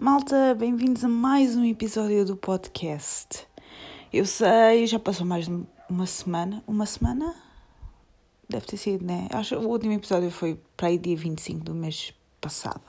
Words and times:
Malta, 0.00 0.54
bem-vindos 0.54 1.02
a 1.02 1.08
mais 1.08 1.56
um 1.56 1.64
episódio 1.64 2.24
do 2.24 2.36
podcast. 2.36 3.44
Eu 4.12 4.24
sei, 4.24 4.86
já 4.86 4.96
passou 4.96 5.26
mais 5.26 5.46
de 5.46 5.66
uma 5.90 6.06
semana. 6.06 6.62
Uma 6.68 6.86
semana? 6.86 7.34
Deve 8.48 8.64
ter 8.64 8.76
sido, 8.76 9.04
né? 9.04 9.26
Acho 9.32 9.58
que 9.58 9.66
o 9.66 9.68
último 9.68 9.94
episódio 9.94 10.30
foi 10.30 10.62
para 10.76 10.86
aí 10.86 10.98
dia 10.98 11.16
25 11.16 11.64
do 11.64 11.74
mês 11.74 12.14
passado. 12.40 12.80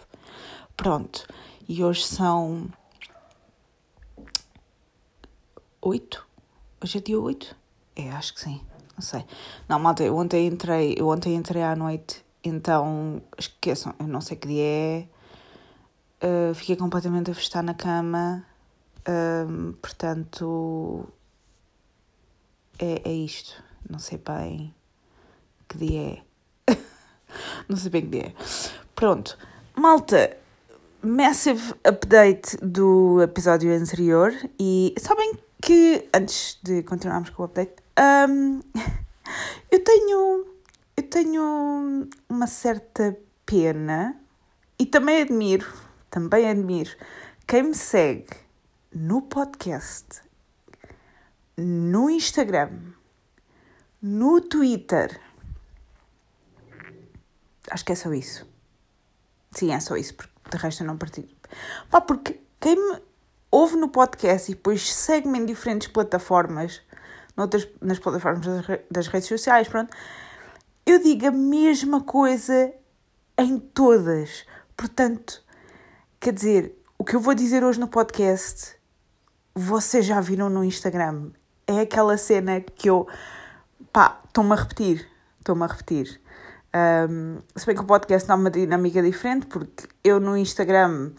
Pronto. 0.78 1.26
E 1.68 1.84
hoje 1.84 2.06
são. 2.06 2.70
8? 5.82 6.28
Hoje 6.84 7.00
é 7.00 7.02
dia 7.02 7.20
8? 7.20 7.56
É, 7.96 8.12
acho 8.12 8.36
que 8.36 8.42
sim. 8.42 8.62
Não 8.94 9.02
sei. 9.02 9.26
Não, 9.68 9.80
malta, 9.80 10.04
eu 10.04 10.16
ontem 10.16 10.46
entrei, 10.46 10.94
eu 10.96 11.08
ontem 11.08 11.34
entrei 11.34 11.64
à 11.64 11.76
noite, 11.76 12.24
então 12.44 13.20
esqueçam, 13.36 13.96
eu 14.00 14.08
não 14.08 14.22
sei 14.22 14.38
que 14.38 14.48
dia 14.48 14.64
é. 14.64 15.19
Uh, 16.22 16.54
fiquei 16.54 16.76
completamente 16.76 17.32
a 17.32 17.34
festar 17.34 17.64
na 17.64 17.74
cama. 17.74 18.46
Uh, 19.00 19.74
portanto, 19.74 21.08
é, 22.78 23.02
é 23.10 23.14
isto. 23.14 23.64
Não 23.90 24.00
sei 24.00 24.18
bem 24.18 24.74
que 25.68 25.78
dia 25.78 26.22
é. 26.68 26.76
não 27.70 27.78
sei 27.78 27.90
bem 27.90 28.02
que 28.02 28.08
dia 28.10 28.28
é. 28.28 28.34
Pronto. 28.96 29.38
Malta, 29.76 30.36
massive 31.02 31.74
update 31.86 32.58
do 32.58 33.22
episódio 33.22 33.74
anterior. 33.74 34.34
E 34.60 34.94
sabem 34.98 35.38
que, 35.62 36.10
antes 36.14 36.60
de 36.62 36.84
continuarmos 36.84 37.30
com 37.30 37.44
o 37.44 37.46
update, 37.46 37.76
um, 38.30 38.62
eu 39.72 39.84
tenho. 39.84 40.46
Eu 40.98 41.04
tenho 41.04 42.10
uma 42.28 42.46
certa 42.46 43.18
pena 43.46 44.20
e 44.78 44.86
também 44.86 45.22
admiro, 45.22 45.66
também 46.10 46.50
admiro 46.50 46.92
quem 47.48 47.64
me 47.64 47.76
segue 47.76 48.30
no 48.94 49.22
podcast, 49.22 50.22
no 51.58 52.10
Instagram, 52.10 52.72
no 54.02 54.42
Twitter. 54.42 55.20
Acho 57.70 57.86
que 57.86 57.92
é 57.92 57.96
só 57.96 58.14
isso. 58.14 58.48
Sim, 59.52 59.72
é 59.72 59.80
só 59.80 59.96
isso, 59.96 60.16
porque 60.16 60.34
de 60.50 60.58
resto 60.58 60.84
eu 60.84 60.88
não 60.88 60.98
partilho. 60.98 61.30
Pá, 61.90 62.02
porque 62.02 62.40
quem 62.60 62.76
me 62.76 63.02
ouve 63.52 63.76
no 63.76 63.90
podcast 63.90 64.52
e 64.52 64.56
depois 64.56 64.94
segue-me 64.94 65.40
em 65.40 65.46
diferentes 65.46 65.88
plataformas 65.88 66.82
noutras, 67.40 67.68
nas 67.82 68.00
plataformas 68.00 68.46
das, 68.92 69.08
redes 69.08 69.28
sociais, 69.28 69.68
pronto, 69.68 69.96
eu 70.86 71.02
digo 71.02 71.28
a 71.28 71.32
mesma 71.32 72.02
coisa 72.02 72.74
em 73.38 73.58
todas. 73.58 74.46
Portanto, 74.76 75.42
quer 76.20 76.34
dizer, 76.34 76.76
o 76.98 77.04
que 77.04 77.16
eu 77.16 77.20
vou 77.20 77.34
dizer 77.34 77.64
hoje 77.64 77.80
no 77.80 77.88
podcast, 77.88 78.76
vocês 79.56 80.06
já 80.06 80.20
viram 80.20 80.50
no 80.50 80.64
Instagram. 80.64 81.32
É 81.66 81.82
aquela 81.82 82.18
cena 82.18 82.60
que 82.62 82.90
eu, 82.90 83.08
pá, 83.94 84.20
estou-me 84.28 84.54
a 84.54 84.56
repetir, 84.56 85.08
estou-me 85.40 85.64
a 85.64 85.68
repetir. 85.68 86.22
Um, 87.10 87.40
se 87.56 87.66
bem 87.66 87.76
que 87.76 87.82
o 87.82 87.86
podcast 87.86 88.28
dá 88.28 88.36
uma 88.36 88.52
dinâmica 88.52 89.02
diferente, 89.02 89.48
porque 89.48 89.88
eu 90.04 90.20
no 90.20 90.38
Instagram 90.38 91.12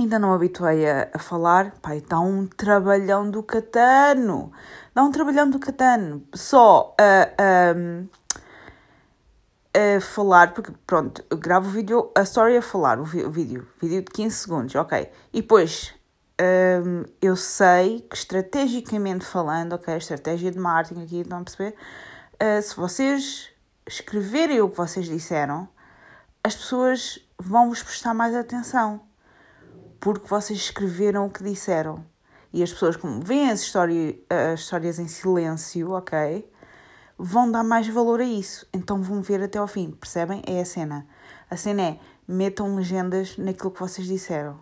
Ainda 0.00 0.18
não 0.18 0.32
habituei 0.32 0.88
a, 0.88 1.10
a 1.12 1.18
falar. 1.18 1.74
Pai, 1.82 2.00
dá 2.00 2.18
um 2.20 2.46
trabalhão 2.46 3.30
do 3.30 3.42
catano. 3.42 4.50
Dá 4.94 5.02
um 5.02 5.10
trabalhão 5.10 5.50
do 5.50 5.58
catano. 5.58 6.24
Só 6.32 6.94
a, 6.98 7.28
a, 7.36 7.74
a 9.74 10.00
falar, 10.00 10.52
porque 10.52 10.72
pronto, 10.86 11.24
eu 11.30 11.36
gravo 11.36 11.68
o 11.68 11.72
vídeo, 11.72 12.10
a 12.16 12.22
story 12.22 12.56
a 12.56 12.62
falar, 12.62 12.98
o, 13.00 13.04
vídeo, 13.04 13.66
vídeo 13.80 14.02
de 14.02 14.10
15 14.10 14.36
segundos, 14.36 14.74
ok. 14.74 15.10
E 15.32 15.40
depois 15.40 15.94
um, 16.40 17.04
eu 17.20 17.36
sei 17.36 18.00
que 18.00 18.16
estrategicamente 18.16 19.24
falando, 19.24 19.74
ok, 19.74 19.96
estratégia 19.96 20.50
de 20.50 20.58
marketing 20.58 21.04
aqui, 21.04 21.20
estão 21.20 21.38
a 21.38 21.44
perceber? 21.44 21.74
Uh, 22.34 22.62
se 22.62 22.74
vocês 22.76 23.50
escreverem 23.86 24.60
o 24.60 24.68
que 24.68 24.76
vocês 24.76 25.06
disseram, 25.06 25.68
as 26.42 26.56
pessoas 26.56 27.18
vão 27.38 27.68
vos 27.68 27.82
prestar 27.82 28.14
mais 28.14 28.34
atenção 28.34 29.00
porque 30.00 30.26
vocês 30.26 30.58
escreveram 30.58 31.26
o 31.26 31.30
que 31.30 31.44
disseram. 31.44 32.04
E 32.52 32.62
as 32.62 32.72
pessoas, 32.72 32.96
como 32.96 33.20
veem 33.20 33.50
as, 33.50 33.60
história, 33.60 34.18
as 34.52 34.60
histórias 34.60 34.98
em 34.98 35.06
silêncio, 35.06 35.92
ok? 35.92 36.50
Vão 37.22 37.50
dar 37.50 37.62
mais 37.62 37.86
valor 37.86 38.20
a 38.20 38.24
isso. 38.24 38.66
Então 38.72 39.02
vão 39.02 39.20
ver 39.20 39.42
até 39.42 39.58
ao 39.58 39.68
fim. 39.68 39.90
Percebem? 39.90 40.42
É 40.46 40.62
a 40.62 40.64
cena. 40.64 41.06
A 41.50 41.56
cena 41.56 41.82
é 41.82 41.98
metam 42.26 42.74
legendas 42.74 43.36
naquilo 43.36 43.70
que 43.70 43.78
vocês 43.78 44.06
disseram. 44.06 44.60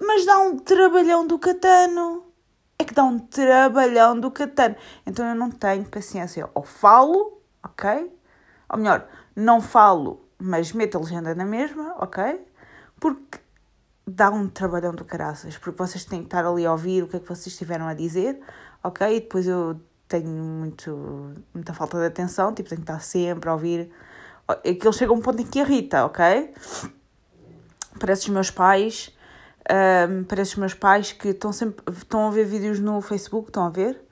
Mas 0.00 0.26
dá 0.26 0.36
um 0.40 0.58
trabalhão 0.58 1.24
do 1.24 1.38
catano. 1.38 2.26
É 2.76 2.82
que 2.82 2.92
dá 2.92 3.04
um 3.04 3.20
trabalhão 3.20 4.18
do 4.18 4.32
catano. 4.32 4.74
Então 5.06 5.24
eu 5.24 5.36
não 5.36 5.48
tenho 5.48 5.84
paciência. 5.84 6.50
Ou 6.54 6.64
falo, 6.64 7.40
ok? 7.62 8.12
Ou 8.68 8.78
melhor, 8.78 9.06
não 9.36 9.60
falo, 9.60 10.28
mas 10.36 10.72
meto 10.72 10.98
a 10.98 11.00
legenda 11.02 11.36
na 11.36 11.44
mesma, 11.44 11.94
ok? 12.00 12.44
Porque 12.98 13.38
dá 14.04 14.28
um 14.28 14.48
trabalhão 14.48 14.92
do 14.92 15.04
caraças, 15.04 15.56
porque 15.56 15.78
vocês 15.78 16.04
têm 16.04 16.20
que 16.20 16.26
estar 16.26 16.44
ali 16.44 16.66
a 16.66 16.72
ouvir 16.72 17.04
o 17.04 17.06
que 17.06 17.16
é 17.16 17.20
que 17.20 17.28
vocês 17.28 17.46
estiveram 17.46 17.86
a 17.86 17.94
dizer, 17.94 18.40
ok? 18.82 19.16
E 19.16 19.20
depois 19.20 19.46
eu 19.46 19.80
tenho 20.12 20.28
muito, 20.28 21.32
muita 21.54 21.72
falta 21.72 21.98
de 21.98 22.04
atenção, 22.04 22.52
tipo, 22.52 22.68
tenho 22.68 22.82
que 22.82 22.90
estar 22.90 23.00
sempre 23.00 23.48
a 23.48 23.54
ouvir. 23.54 23.90
Aquilo 24.46 24.92
chega 24.92 25.10
a 25.10 25.14
um 25.14 25.20
ponto 25.22 25.40
em 25.40 25.46
que 25.46 25.58
irrita, 25.58 26.04
ok? 26.04 26.52
Parece 27.98 28.24
os 28.24 28.28
meus 28.28 28.50
pais, 28.50 29.16
um, 30.10 30.24
parece 30.24 30.52
os 30.52 30.58
meus 30.58 30.74
pais 30.74 31.12
que 31.12 31.28
estão 31.28 31.50
sempre, 31.50 31.82
estão 31.96 32.28
a 32.28 32.30
ver 32.30 32.44
vídeos 32.44 32.78
no 32.78 33.00
Facebook, 33.00 33.48
estão 33.48 33.64
a 33.64 33.70
ver? 33.70 34.06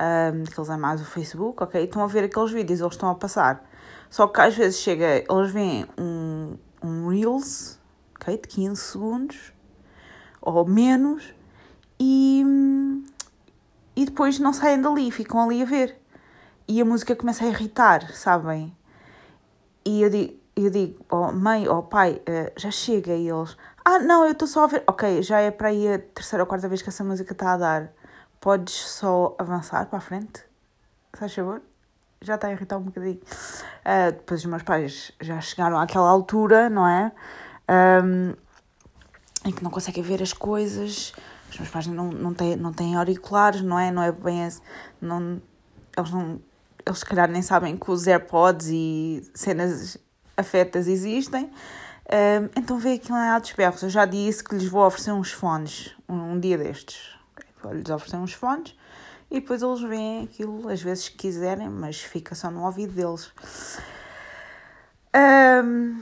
Um, 0.00 0.44
que 0.44 0.58
eles 0.58 0.70
é 0.70 0.76
mais 0.76 1.00
o 1.00 1.04
Facebook, 1.04 1.60
ok? 1.60 1.82
Estão 1.82 2.04
a 2.04 2.06
ver 2.06 2.24
aqueles 2.24 2.52
vídeos, 2.52 2.80
eles 2.80 2.92
estão 2.92 3.08
a 3.08 3.14
passar. 3.16 3.68
Só 4.08 4.28
que 4.28 4.40
às 4.40 4.56
vezes 4.56 4.78
chega, 4.78 5.24
eles 5.28 5.50
veem 5.50 5.86
um, 5.98 6.56
um 6.84 7.08
Reels, 7.08 7.80
ok? 8.14 8.36
De 8.36 8.46
15 8.46 8.80
segundos 8.80 9.52
ou 10.40 10.64
menos 10.68 11.34
e, 11.98 12.44
e 13.94 14.04
depois 14.04 14.38
não 14.38 14.52
saem 14.52 14.80
dali, 14.80 15.10
ficam 15.10 15.40
ali 15.40 15.62
a 15.62 15.64
ver. 15.64 16.00
E 16.68 16.80
a 16.80 16.84
música 16.84 17.16
começa 17.16 17.44
a 17.44 17.48
irritar, 17.48 18.12
sabem? 18.12 18.76
E 19.84 20.02
eu 20.02 20.10
digo, 20.10 20.34
eu 20.56 20.70
digo 20.70 21.04
oh, 21.10 21.32
mãe 21.32 21.68
ou 21.68 21.78
oh, 21.78 21.82
pai, 21.82 22.22
uh, 22.28 22.52
já 22.56 22.70
chega 22.70 23.12
e 23.14 23.28
eles, 23.28 23.56
ah, 23.84 23.98
não, 23.98 24.24
eu 24.24 24.32
estou 24.32 24.46
só 24.46 24.64
a 24.64 24.66
ver, 24.66 24.84
ok, 24.86 25.22
já 25.22 25.40
é 25.40 25.50
para 25.50 25.68
aí 25.68 25.92
a 25.92 25.98
terceira 25.98 26.42
ou 26.42 26.46
quarta 26.46 26.68
vez 26.68 26.82
que 26.82 26.88
essa 26.88 27.02
música 27.02 27.32
está 27.32 27.54
a 27.54 27.56
dar, 27.56 27.92
podes 28.40 28.74
só 28.74 29.34
avançar 29.38 29.86
para 29.86 29.98
a 29.98 30.00
frente? 30.00 30.44
Faz 31.12 31.34
favor? 31.34 31.60
Já 32.20 32.36
está 32.36 32.46
a 32.48 32.52
irritar 32.52 32.78
um 32.78 32.82
bocadinho. 32.82 33.20
Uh, 33.20 34.12
depois 34.12 34.40
os 34.40 34.46
meus 34.46 34.62
pais 34.62 35.12
já 35.20 35.40
chegaram 35.40 35.78
àquela 35.78 36.08
altura, 36.08 36.70
não 36.70 36.86
é? 36.86 37.12
um, 37.68 38.34
em 39.44 39.52
que 39.52 39.62
não 39.62 39.70
conseguem 39.70 40.02
ver 40.02 40.22
as 40.22 40.32
coisas. 40.32 41.12
Os 41.52 41.58
meus 41.58 41.70
pais 41.70 41.86
não, 41.86 42.10
não, 42.10 42.32
têm, 42.32 42.56
não 42.56 42.72
têm 42.72 42.96
auriculares, 42.96 43.60
não 43.60 43.78
é? 43.78 43.90
Não 43.90 44.02
é 44.02 44.10
bem. 44.10 44.48
Não, 45.00 45.40
eles 45.96 46.10
não. 46.10 46.40
Eles, 46.84 46.98
se 46.98 47.04
calhar, 47.04 47.30
nem 47.30 47.42
sabem 47.42 47.76
que 47.76 47.90
os 47.90 48.06
AirPods 48.06 48.68
e 48.68 49.30
cenas 49.34 49.98
afetas 50.34 50.88
existem. 50.88 51.44
Um, 51.44 52.48
então 52.56 52.78
vê 52.78 52.94
aquilo 52.94 53.18
em 53.18 53.28
altos 53.28 53.52
berros. 53.52 53.82
Eu 53.82 53.90
já 53.90 54.06
disse 54.06 54.42
que 54.42 54.54
lhes 54.54 54.66
vou 54.66 54.84
oferecer 54.84 55.12
uns 55.12 55.30
fones 55.30 55.94
um, 56.08 56.32
um 56.32 56.40
dia 56.40 56.56
destes. 56.56 57.14
Vou-lhes 57.62 57.88
oferecer 57.90 58.16
uns 58.16 58.32
fones 58.32 58.74
e 59.30 59.38
depois 59.40 59.62
eles 59.62 59.80
veem 59.82 60.24
aquilo 60.24 60.68
às 60.68 60.82
vezes 60.82 61.10
que 61.10 61.18
quiserem, 61.18 61.68
mas 61.68 62.00
fica 62.00 62.34
só 62.34 62.50
no 62.50 62.64
ouvido 62.64 62.94
deles. 62.94 63.30
Um, 65.14 66.00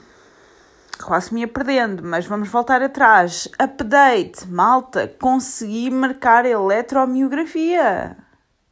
quase 1.05 1.33
me 1.33 1.41
ia 1.41 1.49
perdendo, 1.49 2.03
mas 2.05 2.27
vamos 2.27 2.49
voltar 2.49 2.83
atrás. 2.83 3.49
Update, 3.61 4.47
malta, 4.49 5.09
consegui 5.09 5.91
marcar 5.91 6.45
eletromiografia. 6.45 8.17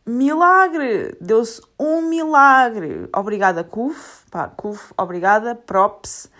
Milagre! 0.06 1.16
Deu-se 1.20 1.60
um 1.78 2.02
milagre. 2.02 3.08
Obrigada, 3.14 3.62
CUF. 3.62 4.24
Pá, 4.30 4.48
CUF, 4.48 4.92
obrigada. 4.96 5.54
Props. 5.54 6.30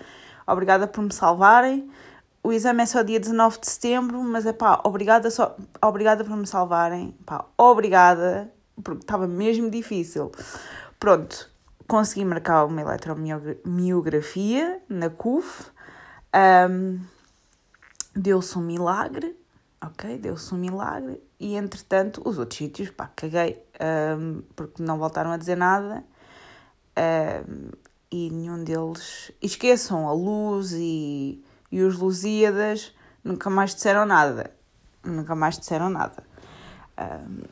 Obrigada 0.47 0.87
por 0.87 1.03
me 1.03 1.13
salvarem. 1.13 1.91
O 2.43 2.53
exame 2.53 2.83
é 2.83 2.87
só 2.87 3.03
dia 3.03 3.21
19 3.21 3.61
de 3.61 3.69
setembro, 3.69 4.23
mas 4.23 4.47
é 4.47 4.55
pá, 4.55 4.81
obrigada, 4.85 5.31
só, 5.31 5.55
obrigada 5.83 6.25
por 6.25 6.35
me 6.35 6.47
salvarem. 6.47 7.15
Pá, 7.27 7.45
obrigada, 7.59 8.51
porque 8.83 9.03
estava 9.03 9.27
mesmo 9.27 9.71
difícil. 9.71 10.33
Pronto, 10.99 11.51
consegui 11.87 12.25
marcar 12.25 12.65
uma 12.65 12.81
eletromiografia 12.81 14.81
na 14.89 15.11
CUF. 15.11 15.71
Um, 16.35 17.01
Deu-se 18.15 18.59
um 18.59 18.63
milagre, 18.63 19.37
ok? 19.81 20.19
Deu-se 20.19 20.53
um 20.53 20.59
milagre. 20.59 21.23
E 21.39 21.55
entretanto, 21.55 22.21
os 22.25 22.39
outros 22.39 22.59
sítios, 22.59 22.91
pá, 22.91 23.11
caguei, 23.15 23.63
um, 24.19 24.43
porque 24.57 24.83
não 24.83 24.99
voltaram 24.99 25.31
a 25.31 25.37
dizer 25.37 25.57
nada. 25.57 26.05
Um, 26.99 27.71
e 28.11 28.31
nenhum 28.31 28.65
deles. 28.65 29.31
Esqueçam 29.41 30.09
a 30.09 30.13
luz 30.13 30.73
e, 30.73 31.45
e 31.71 31.83
os 31.83 31.97
Lusíadas, 31.97 32.93
Nunca 33.23 33.51
mais 33.51 33.75
disseram 33.75 34.07
nada. 34.07 34.51
Nunca 35.05 35.35
mais 35.35 35.59
disseram 35.59 35.91
nada. 35.91 36.23
Um, 36.99 37.43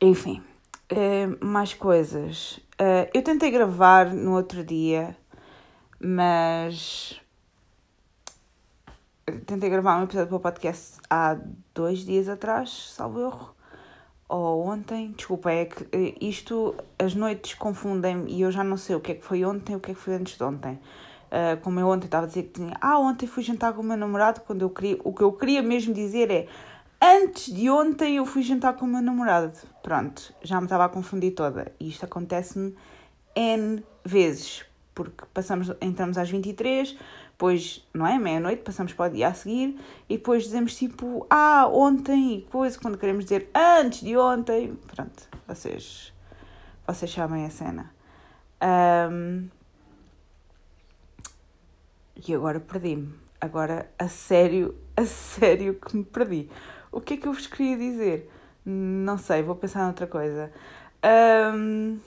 enfim, 0.00 0.42
uh, 0.90 1.44
mais 1.44 1.74
coisas. 1.74 2.58
Uh, 2.74 3.08
eu 3.14 3.22
tentei 3.22 3.52
gravar 3.52 4.12
no 4.12 4.34
outro 4.34 4.64
dia, 4.64 5.16
mas. 6.00 7.20
Tentei 9.46 9.70
gravar 9.70 9.98
um 9.98 10.04
episódio 10.04 10.28
para 10.28 10.36
o 10.36 10.40
podcast 10.40 10.98
há 11.08 11.38
dois 11.74 12.00
dias 12.00 12.28
atrás, 12.28 12.92
salvo 12.94 13.20
erro. 13.20 13.54
Ou 14.28 14.66
ontem, 14.66 15.12
desculpa, 15.12 15.50
é 15.50 15.66
que 15.66 15.84
eh, 15.92 16.14
isto, 16.20 16.74
as 16.98 17.14
noites 17.14 17.54
confundem-me 17.54 18.30
e 18.30 18.42
eu 18.42 18.50
já 18.50 18.64
não 18.64 18.76
sei 18.76 18.96
o 18.96 19.00
que 19.00 19.12
é 19.12 19.14
que 19.14 19.24
foi 19.24 19.44
ontem 19.44 19.76
o 19.76 19.80
que 19.80 19.92
é 19.92 19.94
que 19.94 20.00
foi 20.00 20.14
antes 20.14 20.36
de 20.36 20.44
ontem. 20.44 20.78
Uh, 21.26 21.60
como 21.62 21.80
eu 21.80 21.88
ontem 21.88 22.06
estava 22.06 22.26
a 22.26 22.28
dizer 22.28 22.44
que 22.44 22.60
tinha, 22.60 22.76
ah, 22.80 22.98
ontem 22.98 23.26
fui 23.26 23.42
jantar 23.42 23.72
com 23.72 23.82
o 23.82 23.84
meu 23.84 23.96
namorado, 23.96 24.40
quando 24.42 24.62
eu 24.62 24.70
queria, 24.70 24.98
o 25.02 25.12
que 25.12 25.22
eu 25.22 25.32
queria 25.32 25.62
mesmo 25.62 25.92
dizer 25.92 26.30
é, 26.30 26.46
antes 27.02 27.52
de 27.52 27.68
ontem 27.68 28.16
eu 28.16 28.26
fui 28.26 28.42
jantar 28.42 28.74
com 28.76 28.84
o 28.86 28.88
meu 28.88 29.02
namorado. 29.02 29.52
Pronto, 29.82 30.32
já 30.42 30.60
me 30.60 30.66
estava 30.66 30.84
a 30.84 30.88
confundir 30.88 31.34
toda. 31.34 31.72
E 31.80 31.88
isto 31.88 32.04
acontece-me 32.04 32.74
N 33.34 33.84
vezes, 34.04 34.64
porque 34.94 35.24
passamos, 35.34 35.70
entramos 35.80 36.16
às 36.16 36.30
23, 36.30 36.96
depois, 37.32 37.86
não 37.92 38.06
é? 38.06 38.18
Meia-noite, 38.18 38.62
passamos 38.62 38.92
para 38.92 39.10
o 39.10 39.14
dia 39.14 39.28
a 39.28 39.34
seguir 39.34 39.78
e 40.08 40.16
depois 40.16 40.44
dizemos 40.44 40.76
tipo, 40.76 41.26
ah, 41.28 41.68
ontem 41.68 42.36
e 42.36 42.42
coisa, 42.42 42.78
quando 42.78 42.96
queremos 42.96 43.24
dizer 43.24 43.50
antes 43.54 44.00
de 44.00 44.16
ontem. 44.16 44.78
Pronto, 44.94 45.28
vocês, 45.46 46.12
vocês 46.86 47.10
sabem 47.10 47.44
a 47.44 47.50
cena. 47.50 47.92
Um, 48.62 49.48
e 52.26 52.34
agora 52.34 52.60
perdi-me. 52.60 53.12
Agora, 53.40 53.90
a 53.98 54.08
sério, 54.08 54.74
a 54.96 55.04
sério 55.04 55.74
que 55.74 55.96
me 55.96 56.04
perdi. 56.04 56.48
O 56.92 57.00
que 57.00 57.14
é 57.14 57.16
que 57.16 57.26
eu 57.26 57.32
vos 57.32 57.48
queria 57.48 57.76
dizer? 57.76 58.30
Não 58.64 59.18
sei, 59.18 59.42
vou 59.42 59.56
pensar 59.56 59.84
noutra 59.84 60.06
coisa. 60.06 60.52
Um, 61.04 61.98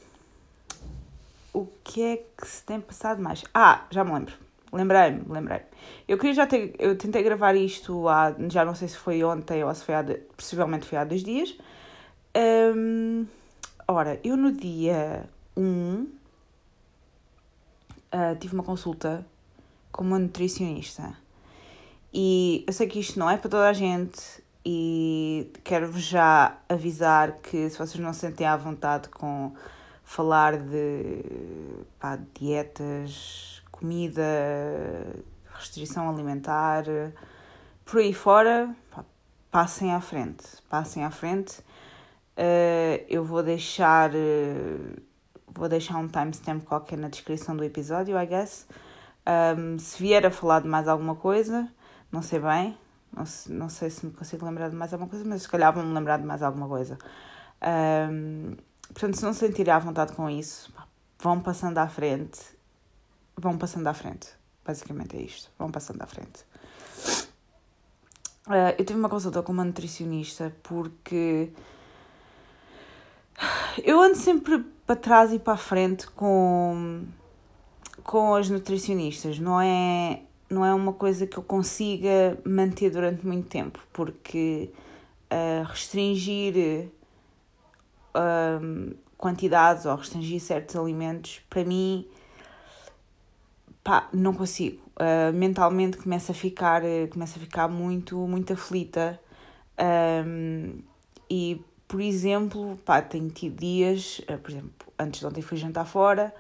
o 1.54 1.68
que 1.84 2.02
é 2.02 2.18
que 2.18 2.48
se 2.48 2.64
tem 2.64 2.80
passado 2.80 3.22
mais? 3.22 3.44
Ah, 3.54 3.86
já 3.90 4.04
me 4.04 4.14
lembro. 4.14 4.34
Lembrei-me, 4.72 5.24
lembrei-me. 5.30 5.66
Eu 6.08 6.18
queria 6.18 6.34
já 6.34 6.48
ter. 6.48 6.76
Eu 6.78 6.98
tentei 6.98 7.24
gravar 7.24 7.56
isto 7.56 8.08
há. 8.10 8.36
Já 8.50 8.66
não 8.66 8.76
sei 8.76 8.88
se 8.88 8.98
foi 8.98 9.24
ontem 9.24 9.64
ou 9.64 9.74
se 9.74 9.84
foi 9.84 9.96
há. 9.96 10.04
Possivelmente 10.36 10.86
foi 10.86 10.98
há 10.98 11.04
dois 11.04 11.24
dias. 11.24 11.58
Um, 12.36 13.26
ora, 13.88 14.20
eu 14.24 14.36
no 14.36 14.52
dia 14.52 15.28
1 15.56 15.62
um, 15.62 16.08
uh, 18.14 18.36
tive 18.40 18.54
uma 18.54 18.64
consulta 18.64 19.26
com 19.92 20.04
uma 20.04 20.20
nutricionista. 20.20 21.16
E 22.14 22.64
eu 22.68 22.74
sei 22.74 22.88
que 22.88 23.00
isto 23.00 23.18
não 23.18 23.30
é 23.30 23.38
para 23.38 23.50
toda 23.50 23.68
a 23.68 23.74
gente 23.74 24.44
e 24.66 25.52
quero-vos 25.64 26.04
já 26.04 26.58
avisar 26.68 27.34
que 27.38 27.70
se 27.70 27.78
vocês 27.78 28.00
não 28.00 28.14
se 28.14 28.20
sentem 28.20 28.46
à 28.46 28.58
vontade 28.58 29.08
com 29.10 29.54
falar 30.08 30.58
de 30.58 31.22
pá, 32.00 32.18
dietas, 32.34 33.62
comida, 33.70 34.24
restrição 35.54 36.10
alimentar, 36.10 36.86
por 37.84 38.00
aí 38.00 38.14
fora, 38.14 38.74
pá, 38.90 39.04
passem 39.52 39.94
à 39.94 40.00
frente, 40.00 40.46
passem 40.70 41.04
à 41.04 41.12
frente. 41.12 41.60
Uh, 42.38 43.04
eu 43.10 43.26
vou 43.26 43.44
deixar 43.44 44.12
uh, 44.12 45.02
vou 45.46 45.68
deixar 45.68 45.98
um 45.98 46.08
timestamp 46.08 46.64
qualquer 46.64 46.98
na 46.98 47.10
descrição 47.10 47.58
do 47.58 47.64
episódio, 47.64 48.18
I 48.18 48.26
guess. 48.26 48.66
Um, 49.58 49.78
se 49.78 50.02
vier 50.02 50.26
a 50.26 50.32
falar 50.32 50.62
de 50.62 50.70
mais 50.70 50.88
alguma 50.88 51.16
coisa, 51.16 51.68
não 52.10 52.22
sei 52.22 52.40
bem, 52.40 52.78
não, 53.14 53.26
não 53.50 53.68
sei 53.68 53.90
se 53.90 54.06
me 54.06 54.14
consigo 54.14 54.46
lembrar 54.46 54.70
de 54.70 54.76
mais 54.76 54.94
alguma 54.94 55.10
coisa, 55.10 55.26
mas 55.26 55.42
se 55.42 55.50
calhar 55.50 55.74
vou-me 55.74 55.94
lembrar 55.94 56.18
de 56.18 56.26
mais 56.26 56.42
alguma 56.42 56.68
coisa. 56.68 56.98
Um, 58.10 58.56
portanto, 58.98 59.16
se 59.16 59.24
não 59.24 59.32
se 59.32 59.40
sentirem 59.40 59.72
à 59.72 59.78
vontade 59.78 60.14
com 60.14 60.28
isso, 60.28 60.74
vão 61.20 61.40
passando 61.40 61.78
à 61.78 61.88
frente. 61.88 62.40
Vão 63.36 63.56
passando 63.56 63.86
à 63.86 63.94
frente. 63.94 64.30
Basicamente 64.66 65.16
é 65.16 65.22
isto. 65.22 65.52
Vão 65.60 65.70
passando 65.70 66.02
à 66.02 66.08
frente. 66.08 66.44
Uh, 68.48 68.74
eu 68.76 68.84
tive 68.84 68.98
uma 68.98 69.08
consulta 69.08 69.44
com 69.44 69.52
uma 69.52 69.64
nutricionista 69.64 70.56
porque 70.64 71.52
eu 73.84 74.02
ando 74.02 74.16
sempre 74.16 74.60
para 74.86 74.96
trás 74.96 75.32
e 75.32 75.38
para 75.38 75.54
a 75.54 75.58
frente 75.58 76.08
com 76.08 77.06
com 78.04 78.34
as 78.34 78.50
nutricionistas 78.50 79.38
não 79.38 79.60
é, 79.60 80.22
não 80.50 80.66
é 80.66 80.74
uma 80.74 80.94
coisa 80.94 81.28
que 81.28 81.38
eu 81.38 81.44
consiga 81.44 82.40
manter 82.46 82.90
durante 82.90 83.28
muito 83.28 83.50
tempo, 83.50 83.80
porque 83.92 84.72
uh, 85.30 85.66
restringir 85.66 86.90
uh, 88.18 88.96
quantidades 89.18 89.86
ou 89.86 89.96
restringir 89.96 90.42
certos 90.42 90.76
alimentos, 90.76 91.42
para 91.50 91.64
mim, 91.64 92.08
pá, 93.84 94.10
não 94.12 94.34
consigo. 94.34 94.82
Uh, 94.96 95.32
mentalmente 95.34 95.98
começa 95.98 96.32
a 96.32 96.36
ficar, 96.36 96.82
começa 97.12 97.38
a 97.38 97.42
ficar 97.42 97.68
muito, 97.68 98.18
muito 98.28 98.54
aflita. 98.54 99.20
Um, 100.26 100.80
e, 101.30 101.62
por 101.88 102.02
exemplo, 102.02 102.78
pá, 102.84 103.02
tenho 103.02 103.30
tido 103.30 103.60
dias, 103.60 104.22
por 104.42 104.52
exemplo, 104.52 104.72
antes 104.98 105.20
de 105.20 105.26
ontem 105.26 105.42
fui 105.42 105.58
jantar 105.58 105.86
fora, 105.86 106.34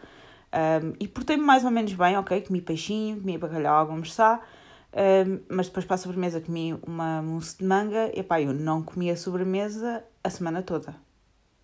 um, 0.53 0.93
e 0.99 1.07
portei-me 1.07 1.43
mais 1.43 1.63
ou 1.63 1.71
menos 1.71 1.93
bem, 1.93 2.17
ok? 2.17 2.41
Comi 2.41 2.61
peixinho, 2.61 3.19
comi 3.19 3.37
bacalhau 3.37 3.75
a 3.75 3.79
almoçar, 3.79 4.47
um, 4.93 5.39
mas 5.49 5.67
depois 5.67 5.85
para 5.85 5.95
a 5.95 5.97
sobremesa 5.97 6.41
comi 6.41 6.73
uma 6.85 7.21
mousse 7.21 7.57
de 7.57 7.65
manga 7.65 8.11
e 8.13 8.23
pá, 8.23 8.41
eu 8.41 8.53
não 8.53 8.81
comi 8.81 9.11
a 9.11 9.17
sobremesa 9.17 10.03
a 10.23 10.29
semana 10.29 10.61
toda. 10.63 10.95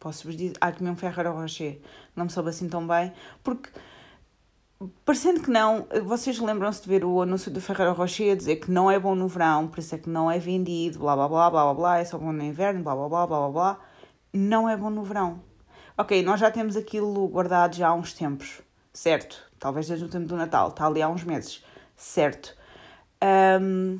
Posso-vos 0.03 0.35
dizer, 0.35 0.57
ah, 0.59 0.71
comi 0.71 0.89
um 0.89 0.95
Ferrero 0.95 1.33
Rocher, 1.33 1.79
não 2.15 2.25
me 2.25 2.29
soube 2.29 2.49
assim 2.49 2.67
tão 2.67 2.85
bem, 2.85 3.13
porque 3.43 3.69
parecendo 5.05 5.41
que 5.41 5.49
não, 5.49 5.87
vocês 6.05 6.39
lembram-se 6.39 6.83
de 6.83 6.89
ver 6.89 7.05
o 7.05 7.21
anúncio 7.21 7.49
do 7.49 7.61
Ferrero 7.61 7.93
Rocher 7.93 8.33
a 8.33 8.35
dizer 8.35 8.57
que 8.57 8.69
não 8.69 8.91
é 8.91 8.99
bom 8.99 9.15
no 9.15 9.27
verão, 9.27 9.67
por 9.67 9.79
isso 9.79 9.95
é 9.95 9.97
que 9.97 10.09
não 10.09 10.29
é 10.29 10.37
vendido, 10.37 10.99
blá 10.99 11.15
blá 11.15 11.27
blá 11.27 11.49
blá 11.49 11.63
blá 11.63 11.73
blá, 11.73 11.97
é 11.99 12.05
só 12.05 12.17
bom 12.17 12.33
no 12.33 12.43
inverno, 12.43 12.83
blá 12.83 12.95
blá 12.95 13.07
blá 13.07 13.27
blá 13.27 13.39
blá 13.39 13.49
blá. 13.49 13.79
Não 14.33 14.67
é 14.67 14.75
bom 14.75 14.89
no 14.89 15.03
verão. 15.03 15.41
Ok, 15.97 16.23
nós 16.23 16.39
já 16.39 16.49
temos 16.51 16.75
aquilo 16.75 17.27
guardado 17.27 17.75
já 17.75 17.89
há 17.89 17.93
uns 17.93 18.13
tempos 18.13 18.63
certo? 18.93 19.41
Talvez 19.59 19.87
desde 19.87 20.05
o 20.05 20.09
tempo 20.09 20.27
do 20.27 20.37
Natal, 20.37 20.69
está 20.69 20.85
ali 20.85 21.01
há 21.01 21.09
uns 21.09 21.23
meses, 21.23 21.63
certo? 21.95 22.55
Um, 23.61 23.99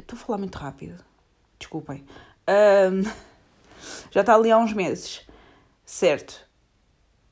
estou 0.00 0.18
a 0.18 0.20
falar 0.20 0.38
muito 0.38 0.56
rápido, 0.56 1.02
desculpem. 1.58 2.04
Um, 2.48 3.02
já 4.10 4.20
está 4.20 4.34
ali 4.34 4.50
há 4.50 4.58
uns 4.58 4.72
meses, 4.72 5.26
certo? 5.84 6.46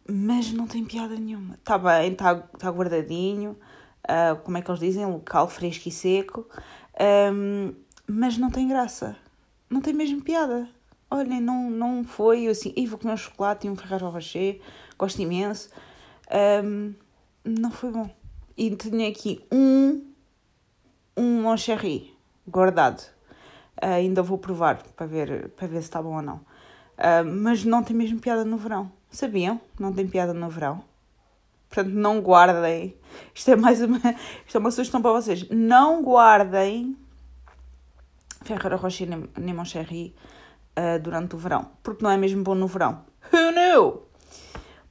Mas 0.08 0.52
não 0.52 0.66
tem 0.66 0.84
piada 0.84 1.14
nenhuma. 1.14 1.54
Está 1.54 1.78
bem, 1.78 2.12
está 2.12 2.34
tá 2.34 2.70
guardadinho, 2.70 3.56
uh, 4.04 4.36
como 4.42 4.58
é 4.58 4.62
que 4.62 4.70
eles 4.70 4.80
dizem? 4.80 5.06
Local 5.06 5.48
fresco 5.48 5.88
e 5.88 5.92
seco, 5.92 6.48
um, 7.32 7.74
mas 8.06 8.36
não 8.36 8.50
tem 8.50 8.68
graça. 8.68 9.16
Não 9.68 9.80
tem 9.80 9.94
mesmo 9.94 10.22
piada. 10.22 10.68
Olhem, 11.10 11.40
não, 11.40 11.70
não 11.70 12.04
foi 12.04 12.46
assim, 12.46 12.72
e 12.76 12.86
vou 12.86 12.98
comer 12.98 13.14
um 13.14 13.16
chocolate 13.16 13.66
e 13.66 13.70
um 13.70 13.76
Ferrero 13.76 14.10
Rocher, 14.10 14.60
gosto 14.96 15.20
imenso 15.20 15.70
um, 16.30 16.94
não 17.44 17.70
foi 17.70 17.90
bom. 17.90 18.08
E 18.56 18.74
tinha 18.76 19.08
aqui 19.08 19.44
um, 19.50 20.04
um 21.16 21.42
Moncherry 21.42 22.14
guardado. 22.46 23.02
Uh, 23.82 23.94
ainda 23.94 24.22
vou 24.22 24.38
provar 24.38 24.82
para 24.94 25.06
ver, 25.06 25.48
para 25.50 25.66
ver 25.66 25.78
se 25.78 25.88
está 25.88 26.02
bom 26.02 26.16
ou 26.16 26.22
não. 26.22 26.40
Uh, 27.00 27.25
mas 27.25 27.64
não 27.64 27.83
tem 27.83 27.97
mesmo 27.97 28.21
piada 28.21 28.45
no 28.45 28.59
verão. 28.59 28.92
Sabiam? 29.11 29.61
Não 29.78 29.92
tem 29.92 30.07
piada 30.07 30.35
no 30.35 30.49
verão. 30.50 30.85
Portanto, 31.69 31.95
não 31.95 32.21
guardem. 32.21 32.95
Isto 33.35 33.52
é 33.52 33.57
mais 33.57 33.80
uma, 33.80 33.99
isto 33.99 34.57
é 34.57 34.59
uma 34.59 34.71
sugestão 34.71 35.00
para 35.00 35.12
vocês. 35.12 35.49
Não 35.49 36.02
guardem 36.02 36.97
Ferreira 38.42 38.76
Rocher 38.76 39.09
nem 39.38 39.54
Moncherry 39.54 40.14
uh, 40.78 41.00
durante 41.00 41.35
o 41.35 41.38
verão. 41.38 41.71
Porque 41.83 42.04
não 42.04 42.11
é 42.11 42.16
mesmo 42.16 42.42
bom 42.42 42.54
no 42.54 42.66
verão. 42.66 43.04
Who 43.33 43.52
knew? 43.52 44.02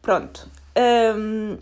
Pronto. 0.01 0.49
Um, 1.15 1.57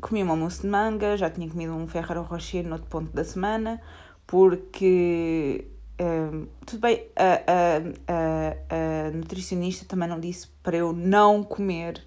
comi 0.00 0.22
uma 0.22 0.36
mousse 0.36 0.62
de 0.62 0.68
manga, 0.68 1.16
já 1.16 1.28
tinha 1.28 1.48
comido 1.48 1.74
um 1.74 1.86
Ferrero 1.86 2.22
Rocher 2.22 2.64
no 2.64 2.74
outro 2.74 2.88
ponto 2.88 3.12
da 3.12 3.24
semana, 3.24 3.80
porque 4.26 5.66
um, 6.00 6.46
tudo 6.66 6.80
bem, 6.80 7.06
a, 7.14 7.34
a, 7.34 7.76
a, 8.08 9.06
a, 9.06 9.10
nutricionista 9.12 9.84
também 9.84 10.08
não 10.08 10.18
disse 10.18 10.48
para 10.62 10.76
eu 10.76 10.92
não 10.92 11.44
comer 11.44 12.04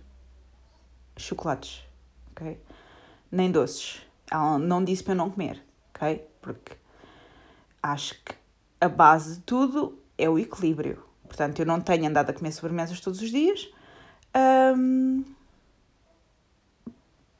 chocolates, 1.15 1.83
ok? 2.31 2.59
Nem 3.31 3.49
doces. 3.51 4.01
Ela 4.29 4.59
não 4.59 4.83
disse 4.83 5.03
para 5.03 5.13
eu 5.13 5.17
não 5.17 5.29
comer, 5.29 5.63
ok? 5.93 6.25
Porque 6.41 6.75
acho 7.81 8.15
que 8.23 8.35
a 8.81 8.89
base 8.89 9.35
de 9.35 9.41
tudo 9.43 9.97
é 10.17 10.29
o 10.29 10.37
equilíbrio. 10.37 11.03
Portanto, 11.23 11.59
eu 11.59 11.65
não 11.65 11.79
tenho 11.79 12.07
andado 12.07 12.29
a 12.29 12.33
comer 12.33 12.51
sobremesas 12.51 12.99
todos 12.99 13.21
os 13.21 13.29
dias. 13.29 13.69
Um, 14.35 15.23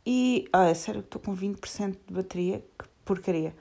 e, 0.06 0.48
é 0.54 0.74
sério, 0.74 1.02
estou 1.02 1.22
com 1.22 1.36
20% 1.36 1.98
de 2.08 2.14
bateria, 2.14 2.64
que 2.80 2.88
porcaria. 3.04 3.54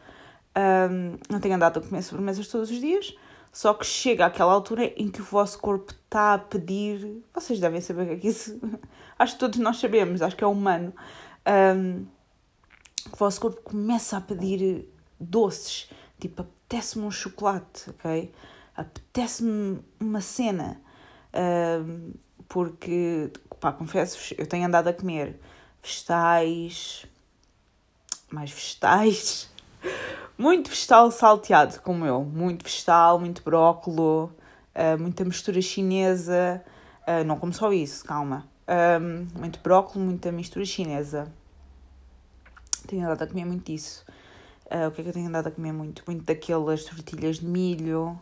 Um, 0.57 1.19
não 1.31 1.39
tenho 1.39 1.55
andado 1.55 1.79
a 1.79 1.83
comer 1.83 2.03
sobremesas 2.03 2.49
todos 2.49 2.71
os 2.71 2.81
dias, 2.81 3.15
só 3.53 3.75
que 3.75 3.85
chega 3.85 4.27
àquela 4.27 4.53
altura 4.53 4.85
em 4.97 5.09
que 5.09 5.21
o 5.21 5.25
vosso 5.25 5.59
corpo 5.59 5.93
está 5.93 6.35
a 6.35 6.39
pedir. 6.39 7.23
Vocês 7.35 7.61
devem 7.61 7.81
saber 7.81 8.03
o 8.03 8.07
que 8.07 8.13
é 8.13 8.17
que 8.17 8.29
isso. 8.29 8.59
acho 9.19 9.35
que 9.35 9.39
todos 9.41 9.59
nós 9.59 9.79
sabemos, 9.79 10.23
acho 10.23 10.37
que 10.37 10.45
é 10.45 10.47
humano. 10.47 10.93
Um, 11.47 12.07
o 13.13 13.17
vosso 13.17 13.41
corpo 13.41 13.61
começa 13.63 14.17
a 14.17 14.21
pedir 14.21 14.89
doces. 15.21 15.91
Tipo, 16.19 16.43
apetece-me 16.43 17.05
um 17.05 17.11
chocolate, 17.11 17.91
ok? 17.91 18.33
Apetece-me 18.77 19.81
uma 20.01 20.21
cena. 20.21 20.81
Um, 21.35 22.13
porque, 22.49 23.31
pá, 23.61 23.73
confesso-vos, 23.73 24.35
eu 24.39 24.47
tenho 24.47 24.67
andado 24.67 24.89
a 24.89 24.93
comer 24.93 25.39
vegetais, 25.83 27.07
mais 28.31 28.51
vegetais, 28.51 29.51
muito 30.39 30.71
vegetal 30.71 31.11
salteado, 31.11 31.81
como 31.81 32.05
eu, 32.05 32.23
muito 32.23 32.63
vegetal, 32.65 33.19
muito 33.19 33.43
brócolo, 33.43 34.33
uh, 34.75 35.01
muita 35.01 35.25
mistura 35.25 35.61
chinesa, 35.63 36.63
uh, 37.03 37.25
não 37.25 37.39
como 37.39 37.53
só 37.53 37.73
isso, 37.73 38.05
calma, 38.05 38.47
um, 39.01 39.27
muito 39.39 39.59
brócolo, 39.61 40.05
muita 40.05 40.31
mistura 40.31 40.65
chinesa. 40.65 41.33
Tenho 42.87 43.05
andado 43.05 43.23
a 43.23 43.27
comer 43.27 43.45
muito 43.45 43.73
isso. 43.73 44.05
Uh, 44.67 44.89
o 44.89 44.91
que 44.91 45.01
é 45.01 45.05
que 45.05 45.11
eu 45.11 45.15
tenho 45.15 45.29
andado 45.29 45.47
a 45.47 45.51
comer 45.51 45.73
muito? 45.73 46.03
Muito 46.07 46.25
daquelas 46.25 46.85
tortilhas 46.85 47.39
de 47.39 47.47
milho, 47.47 48.19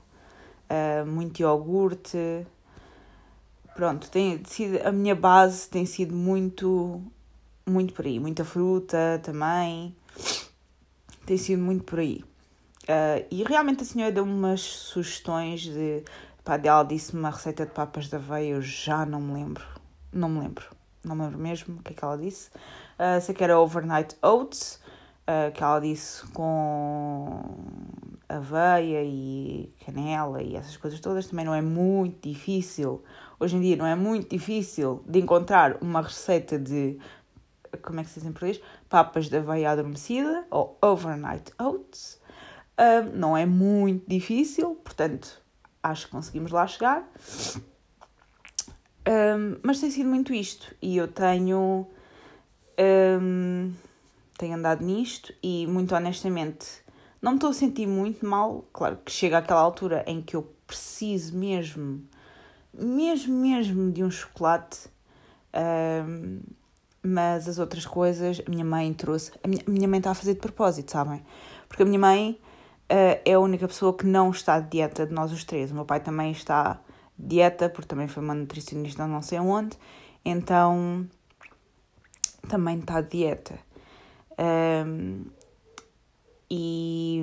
muito 1.06 1.40
iogurte, 1.40 2.46
pronto, 3.76 4.10
tem 4.10 4.42
sido, 4.44 4.84
a 4.84 4.90
minha 4.90 5.14
base 5.14 5.68
tem 5.68 5.86
sido 5.86 6.14
muito, 6.14 7.02
muito 7.66 7.92
por 7.92 8.04
aí. 8.06 8.18
Muita 8.18 8.44
fruta 8.44 9.20
também, 9.22 9.94
tem 11.24 11.36
sido 11.36 11.62
muito 11.62 11.84
por 11.84 11.98
aí. 11.98 12.24
Uh, 12.84 13.24
e 13.30 13.42
realmente 13.44 13.82
a 13.82 13.86
senhora 13.86 14.12
deu 14.12 14.24
umas 14.24 14.60
sugestões 14.60 15.62
de. 15.62 16.02
Pá, 16.44 16.60
ela 16.62 16.82
disse-me 16.82 17.20
uma 17.20 17.30
receita 17.30 17.64
de 17.64 17.72
papas 17.72 18.08
de 18.08 18.16
aveia, 18.16 18.54
eu 18.54 18.62
já 18.62 19.06
não 19.06 19.20
me 19.20 19.32
lembro. 19.32 19.64
Não 20.12 20.28
me 20.28 20.40
lembro. 20.40 20.66
Não 21.02 21.14
me 21.14 21.22
lembro 21.22 21.38
mesmo 21.38 21.76
o 21.76 21.82
que 21.82 21.92
é 21.92 21.96
que 21.96 22.04
ela 22.04 22.18
disse. 22.18 22.50
Uh, 22.98 23.20
sei 23.20 23.34
que 23.34 23.42
era 23.42 23.58
overnight 23.58 24.16
oats, 24.22 24.80
uh, 25.22 25.50
que 25.52 25.62
ela 25.62 25.80
disse 25.80 26.26
com 26.28 27.56
aveia 28.28 29.02
e 29.02 29.72
canela 29.84 30.42
e 30.42 30.56
essas 30.56 30.76
coisas 30.76 31.00
todas. 31.00 31.26
Também 31.26 31.44
não 31.44 31.54
é 31.54 31.62
muito 31.62 32.28
difícil 32.28 33.02
Hoje 33.38 33.56
em 33.56 33.60
dia 33.60 33.76
não 33.76 33.86
é 33.86 33.94
muito 33.94 34.30
difícil 34.30 35.02
de 35.06 35.18
encontrar 35.18 35.76
uma 35.82 36.00
receita 36.00 36.58
de, 36.58 36.98
como 37.82 38.00
é 38.00 38.04
que 38.04 38.08
se 38.08 38.20
diz 38.20 38.28
em 38.28 38.32
português? 38.32 38.60
Papas 38.88 39.28
de 39.28 39.36
aveia 39.36 39.70
adormecida 39.70 40.46
ou 40.50 40.78
overnight 40.82 41.52
oats. 41.58 42.20
Não 43.14 43.36
é 43.36 43.46
muito 43.46 44.08
difícil, 44.08 44.74
portanto, 44.76 45.42
acho 45.82 46.06
que 46.06 46.12
conseguimos 46.12 46.50
lá 46.52 46.66
chegar. 46.66 47.08
Um, 49.06 49.58
mas 49.62 49.80
tem 49.80 49.90
sido 49.90 50.08
muito 50.08 50.32
isto 50.32 50.74
e 50.80 50.96
eu 50.96 51.06
tenho, 51.06 51.86
um, 53.20 53.72
tenho 54.38 54.56
andado 54.56 54.82
nisto 54.82 55.34
e, 55.42 55.66
muito 55.66 55.94
honestamente, 55.94 56.66
não 57.20 57.32
me 57.32 57.36
estou 57.36 57.50
a 57.50 57.54
sentir 57.54 57.86
muito 57.86 58.24
mal. 58.26 58.64
Claro 58.72 58.98
que 59.04 59.12
chega 59.12 59.38
aquela 59.38 59.60
altura 59.60 60.04
em 60.06 60.22
que 60.22 60.34
eu 60.34 60.50
preciso 60.66 61.36
mesmo 61.36 62.02
mesmo, 62.76 63.36
mesmo 63.36 63.92
de 63.92 64.02
um 64.02 64.10
chocolate. 64.10 64.88
Um, 65.54 66.40
mas 67.04 67.48
as 67.48 67.58
outras 67.58 67.84
coisas, 67.84 68.40
a 68.46 68.50
minha 68.50 68.64
mãe 68.64 68.92
trouxe. 68.94 69.30
A 69.42 69.48
minha, 69.48 69.62
a 69.66 69.70
minha 69.70 69.86
mãe 69.86 69.98
está 69.98 70.10
a 70.10 70.14
fazer 70.14 70.34
de 70.34 70.40
propósito, 70.40 70.90
sabem? 70.90 71.22
Porque 71.68 71.82
a 71.82 71.86
minha 71.86 71.98
mãe 71.98 72.40
uh, 72.90 73.20
é 73.24 73.32
a 73.34 73.38
única 73.38 73.68
pessoa 73.68 73.94
que 73.94 74.06
não 74.06 74.30
está 74.30 74.58
de 74.58 74.70
dieta 74.70 75.06
de 75.06 75.12
nós 75.12 75.30
os 75.30 75.44
três. 75.44 75.70
O 75.70 75.74
meu 75.74 75.84
pai 75.84 76.00
também 76.00 76.32
está 76.32 76.80
de 77.18 77.26
dieta, 77.28 77.68
porque 77.68 77.88
também 77.88 78.08
foi 78.08 78.22
uma 78.22 78.34
nutricionista 78.34 79.06
não 79.06 79.20
sei 79.20 79.38
onde. 79.38 79.76
Então, 80.24 81.06
também 82.48 82.78
está 82.78 83.00
de 83.00 83.10
dieta. 83.10 83.58
Um, 84.38 85.24
e, 86.50 87.22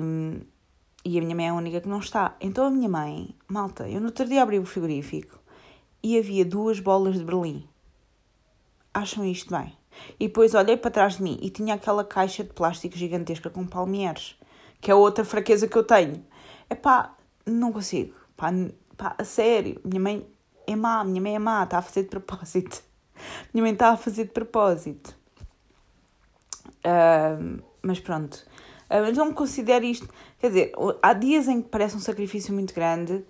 e 1.04 1.18
a 1.18 1.22
minha 1.22 1.34
mãe 1.34 1.46
é 1.46 1.48
a 1.48 1.54
única 1.54 1.80
que 1.80 1.88
não 1.88 1.98
está. 1.98 2.36
Então 2.40 2.66
a 2.66 2.70
minha 2.70 2.88
mãe, 2.88 3.34
malta, 3.48 3.88
eu 3.88 4.00
no 4.00 4.06
outro 4.06 4.26
dia 4.26 4.42
abri 4.42 4.58
o 4.58 4.64
frigorífico 4.64 5.40
e 6.02 6.18
havia 6.18 6.44
duas 6.44 6.80
bolas 6.80 7.18
de 7.18 7.24
Berlim. 7.24 7.68
Acham 8.94 9.24
isto 9.24 9.54
bem? 9.54 9.76
E 10.18 10.26
depois 10.26 10.54
olhei 10.54 10.76
para 10.76 10.90
trás 10.90 11.16
de 11.16 11.22
mim 11.22 11.38
e 11.42 11.50
tinha 11.50 11.74
aquela 11.74 12.04
caixa 12.04 12.42
de 12.42 12.52
plástico 12.52 12.96
gigantesca 12.96 13.50
com 13.50 13.66
palmeiras, 13.66 14.38
que 14.80 14.90
é 14.90 14.94
outra 14.94 15.24
fraqueza 15.24 15.68
que 15.68 15.76
eu 15.76 15.84
tenho. 15.84 16.24
É 16.68 16.74
pá, 16.74 17.14
não 17.46 17.72
consigo. 17.72 18.14
Pá, 18.36 18.50
pá, 18.96 19.14
a 19.18 19.24
sério, 19.24 19.80
minha 19.84 20.00
mãe 20.00 20.26
é 20.66 20.76
má, 20.76 21.04
minha 21.04 21.20
mãe 21.20 21.34
é 21.34 21.38
má, 21.38 21.64
está 21.64 21.78
a 21.78 21.82
fazer 21.82 22.04
de 22.04 22.08
propósito. 22.08 22.82
Minha 23.52 23.62
mãe 23.62 23.72
está 23.72 23.90
a 23.90 23.96
fazer 23.96 24.24
de 24.24 24.30
propósito. 24.30 25.14
Uh, 26.84 27.62
mas 27.80 28.00
pronto. 28.00 28.34
Uh, 28.90 29.08
então 29.08 29.26
me 29.26 29.32
considero 29.32 29.84
isto. 29.84 30.08
Quer 30.38 30.48
dizer, 30.48 30.72
há 31.00 31.12
dias 31.12 31.46
em 31.46 31.62
que 31.62 31.68
parece 31.68 31.96
um 31.96 32.00
sacrifício 32.00 32.52
muito 32.52 32.74
grande. 32.74 33.24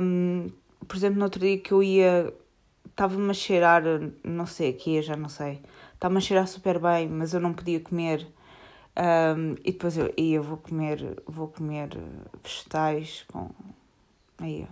Um, 0.00 0.50
por 0.86 0.96
exemplo, 0.96 1.18
no 1.18 1.24
outro 1.24 1.40
dia 1.40 1.58
que 1.58 1.72
eu 1.72 1.82
ia, 1.82 2.34
estava-me 2.94 3.28
a 3.28 3.34
cheirar, 3.34 3.82
não 4.22 4.46
sei 4.46 4.70
aqui, 4.70 5.02
já 5.02 5.16
não 5.16 5.28
sei, 5.28 5.60
estava-me 5.92 6.18
a 6.18 6.20
cheirar 6.20 6.46
super 6.46 6.78
bem, 6.78 7.08
mas 7.08 7.34
eu 7.34 7.40
não 7.40 7.52
podia 7.52 7.80
comer. 7.80 8.26
Um, 8.96 9.56
e 9.64 9.72
depois 9.72 9.98
eu 9.98 10.14
ia, 10.16 10.40
vou 10.40 10.56
comer, 10.56 11.20
vou 11.26 11.48
comer 11.48 11.88
vegetais 12.42 13.24
com. 13.26 13.50
Aí, 14.38 14.66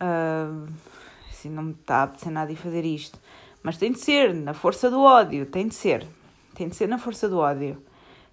uh, 0.00 0.66
assim, 1.30 1.50
não 1.50 1.64
me 1.64 1.72
está 1.72 1.96
a 1.96 2.02
apetecer 2.04 2.32
nada 2.32 2.50
de 2.50 2.58
fazer 2.58 2.84
isto. 2.86 3.20
Mas 3.62 3.76
tem 3.76 3.92
de 3.92 3.98
ser, 3.98 4.32
na 4.32 4.54
força 4.54 4.90
do 4.90 5.02
ódio, 5.02 5.44
tem 5.44 5.68
de 5.68 5.74
ser. 5.74 6.06
Tem 6.54 6.68
de 6.68 6.76
ser 6.76 6.88
na 6.88 6.96
força 6.96 7.28
do 7.28 7.38
ódio. 7.38 7.82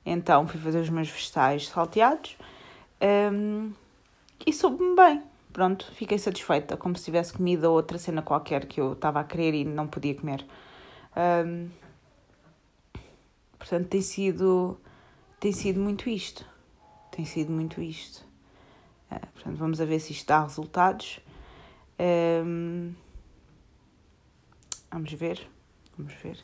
Então 0.05 0.47
fui 0.47 0.59
fazer 0.59 0.79
os 0.79 0.89
meus 0.89 1.09
vegetais 1.09 1.67
salteados 1.67 2.37
um, 3.01 3.71
e 4.45 4.53
soube-me 4.53 4.95
bem 4.95 5.32
pronto, 5.53 5.89
fiquei 5.93 6.17
satisfeita, 6.17 6.75
como 6.75 6.97
se 6.97 7.05
tivesse 7.05 7.31
comido 7.31 7.71
outra 7.71 7.97
cena 7.97 8.21
qualquer 8.23 8.65
que 8.65 8.81
eu 8.81 8.93
estava 8.93 9.19
a 9.19 9.23
querer 9.23 9.53
e 9.53 9.63
não 9.63 9.87
podia 9.87 10.15
comer. 10.15 10.43
Um, 11.15 11.69
portanto, 13.57 13.87
tem 13.87 14.01
sido, 14.01 14.77
tem 15.39 15.51
sido 15.51 15.79
muito 15.79 16.09
isto. 16.09 16.45
Tem 17.11 17.23
sido 17.23 17.51
muito 17.51 17.81
isto. 17.81 18.25
Uh, 19.11 19.27
portanto, 19.33 19.57
vamos 19.57 19.79
a 19.79 19.85
ver 19.85 19.99
se 19.99 20.11
isto 20.11 20.27
dá 20.27 20.41
resultados. 20.41 21.19
Um, 21.99 22.93
vamos 24.91 25.13
ver. 25.13 25.47
Vamos 25.95 26.13
ver. 26.15 26.43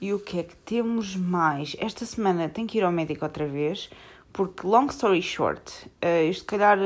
E 0.00 0.12
o 0.14 0.18
que 0.18 0.40
é 0.40 0.42
que 0.42 0.56
temos 0.56 1.14
mais? 1.14 1.76
Esta 1.78 2.06
semana 2.06 2.48
tenho 2.48 2.66
que 2.66 2.78
ir 2.78 2.82
ao 2.82 2.90
médico 2.90 3.24
outra 3.24 3.46
vez, 3.46 3.90
porque, 4.32 4.66
long 4.66 4.86
story 4.86 5.20
short, 5.20 5.86
uh, 5.86 6.32
se 6.32 6.42
calhar 6.44 6.78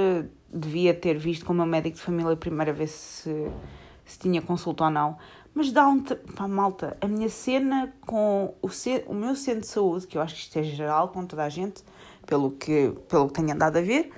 devia 0.57 0.95
ter 0.95 1.19
visto 1.19 1.45
com 1.45 1.53
o 1.53 1.57
meu 1.57 1.67
médico 1.67 1.97
de 1.97 2.03
família 2.03 2.33
a 2.33 2.37
primeira 2.37 2.73
vez 2.73 2.91
se, 2.91 3.51
se 4.05 4.19
tinha 4.19 4.41
consulta 4.43 4.85
ou 4.85 4.91
não. 4.91 5.17
Mas 5.55 5.73
dá 5.73 5.89
um. 5.89 6.03
Pá, 6.03 6.47
malta, 6.47 6.97
a 7.01 7.09
minha 7.09 7.31
cena 7.31 7.93
com 8.03 8.55
o, 8.61 8.69
o 9.07 9.15
meu 9.15 9.35
centro 9.35 9.63
de 9.63 9.67
saúde, 9.67 10.07
que 10.07 10.19
eu 10.19 10.23
acho 10.23 10.35
que 10.35 10.41
isto 10.41 10.59
é 10.59 10.63
geral 10.63 11.09
com 11.09 11.25
toda 11.25 11.45
a 11.45 11.49
gente, 11.49 11.83
pelo 12.27 12.51
que, 12.51 12.93
pelo 13.09 13.29
que 13.29 13.35
tenho 13.35 13.53
andado 13.53 13.79
a 13.79 13.81
ver, 13.81 14.13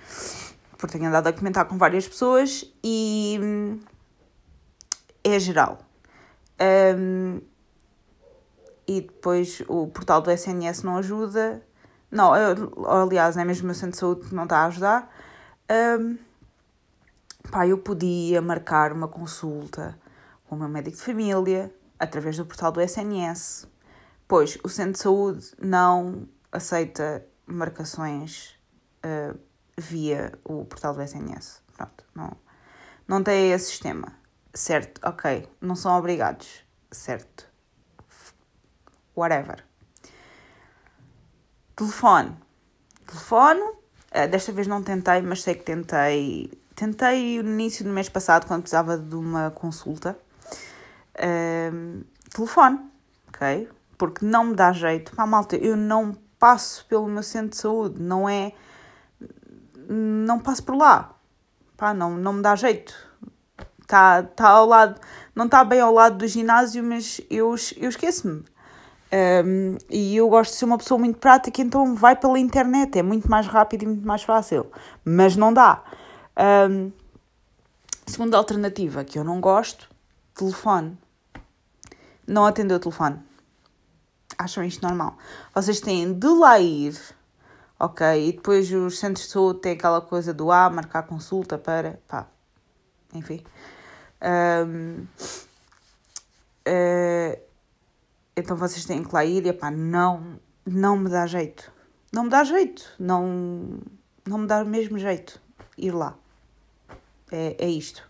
porque 0.76 0.98
tenho 0.98 1.08
andado 1.08 1.28
a 1.28 1.32
comentar 1.32 1.64
com 1.66 1.78
várias 1.78 2.08
pessoas 2.08 2.64
e. 2.82 3.38
é 5.22 5.38
geral. 5.38 5.78
Um, 6.60 7.40
e 8.88 9.02
depois 9.02 9.62
o 9.68 9.86
portal 9.86 10.20
do 10.20 10.30
SNS 10.30 10.82
não 10.82 10.96
ajuda. 10.96 11.62
Não, 12.10 12.34
eu, 12.34 12.86
aliás, 12.88 13.36
é 13.36 13.44
mesmo 13.44 13.64
o 13.64 13.66
meu 13.66 13.74
centro 13.74 13.90
de 13.92 13.98
saúde 13.98 14.28
que 14.28 14.34
não 14.34 14.44
está 14.44 14.60
a 14.60 14.66
ajudar. 14.66 15.14
Um, 15.70 16.16
pá, 17.50 17.66
eu 17.66 17.78
podia 17.78 18.40
marcar 18.40 18.92
uma 18.92 19.08
consulta 19.08 19.98
com 20.46 20.56
o 20.56 20.58
meu 20.58 20.68
médico 20.68 20.96
de 20.96 21.02
família 21.02 21.74
através 21.98 22.36
do 22.36 22.46
portal 22.46 22.70
do 22.70 22.80
SNS, 22.80 23.66
pois 24.26 24.58
o 24.62 24.68
centro 24.68 24.92
de 24.92 24.98
saúde 24.98 25.46
não 25.60 26.28
aceita 26.52 27.26
marcações 27.46 28.58
uh, 29.04 29.38
via 29.76 30.32
o 30.44 30.64
portal 30.64 30.94
do 30.94 31.02
SNS. 31.02 31.62
Pronto, 31.76 32.04
não, 32.14 32.36
não 33.06 33.22
tem 33.22 33.52
esse 33.52 33.66
sistema. 33.66 34.12
Certo, 34.54 35.00
ok, 35.04 35.48
não 35.60 35.74
são 35.74 35.96
obrigados. 35.96 36.64
Certo. 36.90 37.46
Whatever. 39.16 39.64
Telefone. 41.76 42.36
Telefone. 43.06 43.60
Uh, 43.60 44.28
desta 44.30 44.52
vez 44.52 44.66
não 44.66 44.82
tentei, 44.82 45.20
mas 45.20 45.42
sei 45.42 45.54
que 45.54 45.64
tentei 45.64 46.57
Tentei 46.78 47.42
no 47.42 47.50
início 47.50 47.84
do 47.84 47.90
mês 47.90 48.08
passado, 48.08 48.46
quando 48.46 48.60
precisava 48.60 48.96
de 48.96 49.16
uma 49.16 49.50
consulta, 49.50 50.16
uh, 51.16 52.04
telefone, 52.32 52.78
ok? 53.26 53.68
Porque 53.98 54.24
não 54.24 54.44
me 54.44 54.54
dá 54.54 54.70
jeito. 54.70 55.10
Pá, 55.16 55.26
malta, 55.26 55.56
eu 55.56 55.76
não 55.76 56.16
passo 56.38 56.86
pelo 56.86 57.08
meu 57.08 57.24
centro 57.24 57.48
de 57.48 57.56
saúde, 57.56 58.00
não 58.00 58.28
é. 58.28 58.52
Não 59.88 60.38
passo 60.38 60.62
por 60.62 60.76
lá. 60.76 61.16
Pá, 61.76 61.92
não, 61.92 62.16
não 62.16 62.34
me 62.34 62.42
dá 62.42 62.54
jeito. 62.54 62.94
Está 63.82 64.22
tá 64.22 64.48
ao 64.48 64.66
lado, 64.66 65.00
não 65.34 65.46
está 65.46 65.64
bem 65.64 65.80
ao 65.80 65.92
lado 65.92 66.18
do 66.18 66.28
ginásio, 66.28 66.84
mas 66.84 67.20
eu, 67.28 67.56
eu 67.76 67.88
esqueço-me. 67.88 68.44
Um, 69.12 69.78
e 69.90 70.16
eu 70.16 70.28
gosto 70.28 70.52
de 70.52 70.58
ser 70.58 70.64
uma 70.64 70.78
pessoa 70.78 70.96
muito 70.96 71.18
prática, 71.18 71.60
então 71.60 71.96
vai 71.96 72.14
pela 72.14 72.38
internet, 72.38 73.00
é 73.00 73.02
muito 73.02 73.28
mais 73.28 73.48
rápido 73.48 73.82
e 73.82 73.86
muito 73.86 74.06
mais 74.06 74.22
fácil. 74.22 74.70
Mas 75.04 75.34
não 75.34 75.52
dá. 75.52 75.82
Um, 76.38 76.92
segunda 78.06 78.36
alternativa 78.36 79.04
que 79.04 79.18
eu 79.18 79.24
não 79.24 79.40
gosto: 79.40 79.90
telefone. 80.34 80.96
Não 82.26 82.46
atender 82.46 82.74
o 82.74 82.78
telefone. 82.78 83.20
Acham 84.36 84.62
isto 84.62 84.86
normal? 84.86 85.16
Vocês 85.52 85.80
têm 85.80 86.12
de 86.12 86.28
lá 86.28 86.60
ir, 86.60 86.96
ok? 87.80 88.28
E 88.28 88.32
depois 88.32 88.70
os 88.72 88.98
centros 88.98 89.26
de 89.26 89.32
saúde 89.32 89.60
têm 89.60 89.72
aquela 89.72 90.00
coisa 90.00 90.32
do 90.32 90.52
A, 90.52 90.66
ah, 90.66 90.70
marcar 90.70 91.02
consulta 91.04 91.58
para. 91.58 92.00
pá. 92.06 92.28
Enfim. 93.14 93.42
Um, 94.22 95.06
uh, 96.68 97.40
então 98.36 98.56
vocês 98.56 98.84
têm 98.84 99.02
que 99.02 99.12
lá 99.12 99.24
ir 99.24 99.46
e 99.46 99.52
pá, 99.52 99.70
não, 99.70 100.38
não 100.64 100.96
me 100.96 101.10
dá 101.10 101.26
jeito. 101.26 101.72
Não 102.12 102.24
me 102.24 102.30
dá 102.30 102.44
jeito. 102.44 102.92
Não, 102.98 103.80
não 104.26 104.38
me 104.38 104.46
dá 104.46 104.62
o 104.62 104.66
mesmo 104.66 104.98
jeito 104.98 105.40
ir 105.78 105.92
lá. 105.92 106.16
É, 107.30 107.56
é 107.58 107.68
isto. 107.68 108.02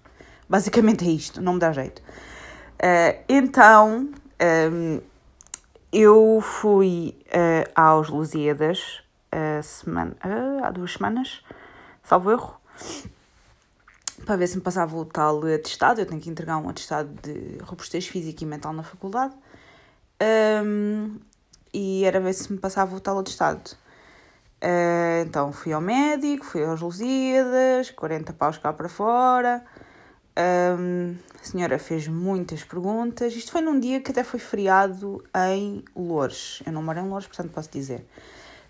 Basicamente 0.48 1.06
é 1.06 1.10
isto. 1.10 1.40
Não 1.40 1.54
me 1.54 1.58
dá 1.58 1.72
jeito. 1.72 2.00
Uh, 2.00 3.22
então, 3.28 3.98
um, 4.00 4.12
ehm, 4.38 5.00
eu 5.92 6.40
fui 6.40 7.16
uh, 7.26 7.70
aos 7.74 8.08
Lusíadas 8.08 9.02
uh, 9.34 9.62
semana, 9.62 10.16
há 10.62 10.70
duas 10.70 10.92
semanas, 10.92 11.42
salvo 12.04 12.30
erro, 12.30 12.60
para 14.24 14.36
ver 14.36 14.46
se 14.46 14.56
me 14.56 14.62
passava 14.62 14.96
o 14.96 15.04
tal 15.04 15.44
atestado. 15.46 16.00
Eu 16.00 16.06
tenho 16.06 16.20
que 16.20 16.30
entregar 16.30 16.58
um 16.58 16.68
atestado 16.68 17.08
de 17.22 17.58
robustez 17.62 18.06
física 18.06 18.44
e 18.44 18.46
mental 18.46 18.72
na 18.72 18.82
faculdade. 18.82 19.34
Um, 20.22 21.18
e 21.72 22.04
era 22.04 22.20
ver 22.20 22.32
se 22.32 22.52
me 22.52 22.58
passava 22.58 22.94
o 22.94 23.00
tal 23.00 23.18
atestado. 23.18 23.76
Uh, 24.62 25.22
então 25.24 25.52
fui 25.52 25.72
ao 25.72 25.80
médico, 25.80 26.44
fui 26.44 26.64
aos 26.64 26.80
Lusíadas, 26.80 27.90
40 27.90 28.32
paus 28.32 28.58
cá 28.58 28.72
para 28.72 28.88
fora. 28.88 29.64
Um, 30.38 31.16
a 31.40 31.44
senhora 31.44 31.78
fez 31.78 32.06
muitas 32.06 32.62
perguntas. 32.64 33.34
Isto 33.34 33.52
foi 33.52 33.60
num 33.60 33.78
dia 33.78 34.00
que 34.00 34.10
até 34.10 34.22
foi 34.22 34.38
feriado 34.38 35.24
em 35.50 35.84
Loures. 35.96 36.62
Eu 36.66 36.72
não 36.72 36.82
moro 36.82 36.98
em 36.98 37.08
Loures, 37.08 37.26
portanto 37.26 37.52
posso 37.52 37.70
dizer. 37.70 38.06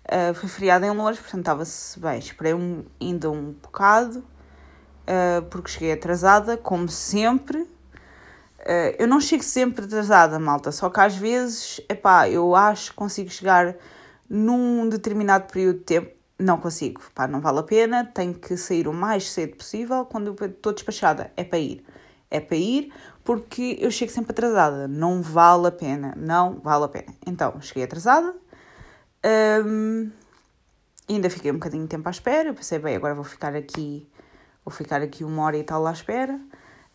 Uh, 0.05 0.33
foi 0.33 0.49
feriado 0.49 0.85
em 0.85 0.91
Loures, 0.91 1.19
portanto 1.19 1.41
estava-se 1.41 1.99
bem. 1.99 2.19
Esperei 2.19 2.53
um, 2.53 2.83
ainda 2.99 3.29
um 3.29 3.51
bocado, 3.51 4.19
uh, 4.19 5.43
porque 5.49 5.69
cheguei 5.69 5.91
atrasada, 5.91 6.57
como 6.57 6.87
sempre. 6.87 7.61
Uh, 7.61 8.95
eu 8.97 9.07
não 9.07 9.21
chego 9.21 9.43
sempre 9.43 9.85
atrasada, 9.85 10.37
malta, 10.39 10.71
só 10.71 10.89
que 10.89 10.99
às 10.99 11.15
vezes, 11.15 11.79
epá, 11.87 12.27
eu 12.29 12.55
acho 12.55 12.91
que 12.91 12.95
consigo 12.95 13.29
chegar 13.29 13.75
num 14.29 14.87
determinado 14.87 15.51
período 15.51 15.79
de 15.79 15.85
tempo. 15.85 16.19
Não 16.37 16.57
consigo, 16.57 17.01
pá, 17.13 17.27
não 17.27 17.41
vale 17.41 17.59
a 17.59 17.63
pena, 17.63 18.05
tenho 18.05 18.33
que 18.33 18.55
sair 18.55 18.87
o 18.87 18.93
mais 18.93 19.29
cedo 19.29 19.57
possível. 19.57 20.05
Quando 20.05 20.33
estou 20.45 20.71
despachada, 20.71 21.31
é 21.35 21.43
para 21.43 21.59
ir. 21.59 21.83
É 22.31 22.39
para 22.39 22.55
ir 22.55 22.93
porque 23.23 23.77
eu 23.79 23.91
chego 23.91 24.11
sempre 24.11 24.31
atrasada. 24.31 24.87
Não 24.87 25.21
vale 25.21 25.67
a 25.67 25.71
pena, 25.71 26.13
não 26.17 26.59
vale 26.59 26.85
a 26.85 26.87
pena. 26.87 27.13
Então, 27.27 27.59
cheguei 27.61 27.83
atrasada, 27.83 28.33
um, 29.65 30.09
ainda 31.07 31.29
fiquei 31.29 31.51
um 31.51 31.55
bocadinho 31.55 31.83
de 31.83 31.89
tempo 31.89 32.07
à 32.07 32.11
espera. 32.11 32.49
Eu 32.49 32.53
pensei, 32.53 32.79
bem, 32.79 32.95
agora 32.95 33.13
vou 33.13 33.23
ficar 33.23 33.55
aqui, 33.55 34.07
vou 34.63 34.73
ficar 34.73 35.01
aqui 35.01 35.23
uma 35.23 35.43
hora 35.43 35.57
e 35.57 35.63
tal 35.63 35.85
à 35.85 35.91
espera. 35.91 36.39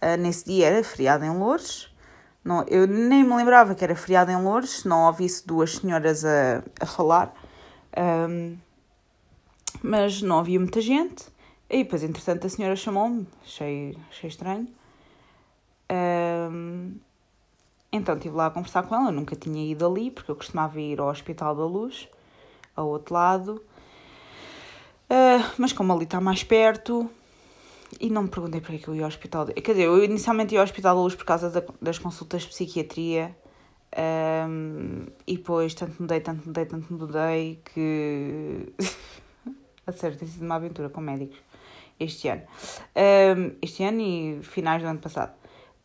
Uh, 0.02 0.16
nesse 0.18 0.46
dia 0.46 0.68
era 0.68 0.82
feriado 0.82 1.24
em 1.24 1.30
Lourdes. 1.30 1.93
Não, 2.44 2.62
eu 2.68 2.86
nem 2.86 3.24
me 3.24 3.34
lembrava 3.34 3.74
que 3.74 3.82
era 3.82 3.96
feriado 3.96 4.30
em 4.30 4.36
Lourdes, 4.36 4.84
não 4.84 5.06
ouvisse 5.06 5.46
duas 5.46 5.76
senhoras 5.76 6.24
a, 6.24 6.62
a 6.78 6.84
falar. 6.84 7.34
Um, 7.96 8.58
mas 9.82 10.20
não 10.20 10.38
havia 10.38 10.60
muita 10.60 10.80
gente. 10.80 11.24
E 11.70 11.82
depois, 11.82 12.02
entretanto, 12.02 12.46
a 12.46 12.50
senhora 12.50 12.76
chamou-me, 12.76 13.26
achei, 13.42 13.96
achei 14.10 14.28
estranho. 14.28 14.68
Um, 15.90 16.94
então 17.90 18.14
estive 18.14 18.34
lá 18.34 18.46
a 18.46 18.50
conversar 18.50 18.82
com 18.82 18.94
ela, 18.94 19.08
eu 19.08 19.12
nunca 19.12 19.36
tinha 19.36 19.64
ido 19.70 19.86
ali, 19.86 20.10
porque 20.10 20.30
eu 20.30 20.36
costumava 20.36 20.80
ir 20.80 21.00
ao 21.00 21.08
Hospital 21.08 21.54
da 21.54 21.64
Luz, 21.64 22.08
ao 22.76 22.88
outro 22.88 23.14
lado. 23.14 23.64
Uh, 25.04 25.44
mas 25.56 25.72
como 25.72 25.92
ali 25.92 26.04
está 26.04 26.20
mais 26.20 26.42
perto, 26.42 27.08
e 28.00 28.10
não 28.10 28.24
me 28.24 28.28
perguntei 28.28 28.60
para 28.60 28.76
que 28.78 28.88
eu 28.88 28.94
ia 28.94 29.02
ao 29.02 29.08
hospital. 29.08 29.46
Quer 29.46 29.72
dizer, 29.72 29.84
eu 29.84 30.02
inicialmente 30.02 30.54
ia 30.54 30.60
ao 30.60 30.64
hospital 30.64 30.96
luz 30.96 31.14
por 31.14 31.24
causa 31.24 31.50
da, 31.50 31.62
das 31.80 31.98
consultas 31.98 32.42
de 32.42 32.48
psiquiatria. 32.48 33.34
Um, 33.96 35.06
e 35.24 35.36
depois 35.36 35.72
tanto 35.72 36.02
mudei, 36.02 36.20
tanto 36.20 36.46
mudei, 36.46 36.66
tanto 36.66 36.92
mudei 36.92 37.60
que. 37.64 38.72
a 39.86 39.92
sério, 39.92 40.18
tem 40.18 40.26
sido 40.26 40.44
uma 40.44 40.56
aventura 40.56 40.88
com 40.88 41.00
médicos 41.00 41.38
este 41.98 42.28
ano. 42.28 42.42
Um, 42.96 43.56
este 43.62 43.84
ano 43.84 44.00
e 44.00 44.40
finais 44.42 44.82
do 44.82 44.88
ano 44.88 44.98
passado. 44.98 45.32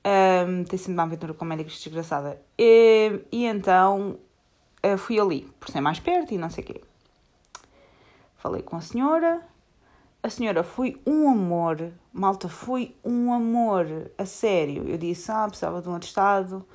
Um, 0.04 0.64
tem 0.64 0.80
sido 0.80 0.94
uma 0.94 1.04
aventura 1.04 1.34
com 1.34 1.46
médicos 1.46 1.82
desgraçada. 1.84 2.42
E, 2.58 3.22
e 3.32 3.46
então 3.46 4.18
eh, 4.82 4.98
fui 4.98 5.20
ali, 5.20 5.42
por 5.60 5.70
ser 5.70 5.82
mais 5.82 6.00
perto 6.00 6.34
e 6.34 6.38
não 6.38 6.50
sei 6.50 6.64
o 6.64 6.68
quê. 6.68 6.82
Falei 8.38 8.62
com 8.62 8.78
a 8.78 8.82
senhora 8.82 9.42
a 10.22 10.30
senhora 10.30 10.64
foi 10.64 11.00
um 11.06 11.30
amor, 11.30 11.94
malta, 12.12 12.50
foi 12.50 12.96
um 13.04 13.32
amor, 13.32 14.12
a 14.18 14.26
sério. 14.26 14.88
Eu 14.88 14.98
disse, 14.98 15.32
ah, 15.32 15.46
precisava 15.48 15.82
de 15.82 15.88
um 15.88 15.96
atestado, 15.96 16.66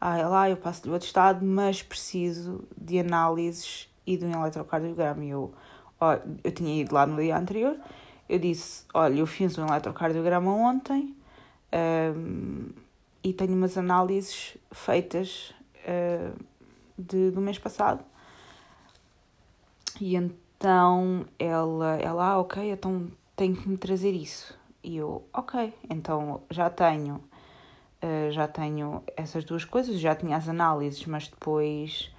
ah, 0.00 0.18
é 0.18 0.26
lá, 0.26 0.48
eu 0.48 0.56
passo-lhe 0.56 0.92
o 0.92 0.96
atestado, 0.96 1.44
mas 1.44 1.82
preciso 1.82 2.64
de 2.76 2.98
análises 2.98 3.88
e 4.06 4.16
de 4.16 4.24
um 4.24 4.32
eletrocardiograma. 4.32 5.24
E 5.24 5.30
eu, 5.30 5.52
ó, 6.00 6.18
eu 6.42 6.52
tinha 6.52 6.80
ido 6.80 6.94
lá 6.94 7.06
no 7.06 7.20
dia 7.20 7.36
anterior, 7.36 7.76
eu 8.28 8.38
disse, 8.38 8.84
olha, 8.94 9.18
eu 9.20 9.26
fiz 9.26 9.56
um 9.58 9.66
eletrocardiograma 9.66 10.50
ontem 10.50 11.14
um, 12.16 12.70
e 13.22 13.32
tenho 13.32 13.52
umas 13.52 13.76
análises 13.76 14.56
feitas 14.72 15.54
uh, 15.84 16.34
de, 16.98 17.30
do 17.30 17.40
mês 17.40 17.58
passado. 17.58 18.02
E 20.00 20.16
então 20.16 20.45
então 20.56 21.26
ela, 21.38 21.96
ela, 21.96 22.26
ah, 22.28 22.38
ok, 22.38 22.72
então 22.72 23.06
tenho 23.36 23.54
que 23.54 23.68
me 23.68 23.76
trazer 23.76 24.12
isso. 24.12 24.58
E 24.82 24.96
eu, 24.96 25.26
ok, 25.32 25.72
então 25.90 26.42
já 26.50 26.70
tenho, 26.70 27.16
uh, 28.02 28.30
já 28.30 28.48
tenho 28.48 29.02
essas 29.16 29.44
duas 29.44 29.64
coisas, 29.64 30.00
já 30.00 30.14
tinha 30.14 30.36
as 30.36 30.48
análises, 30.48 31.04
mas 31.06 31.28
depois, 31.28 32.10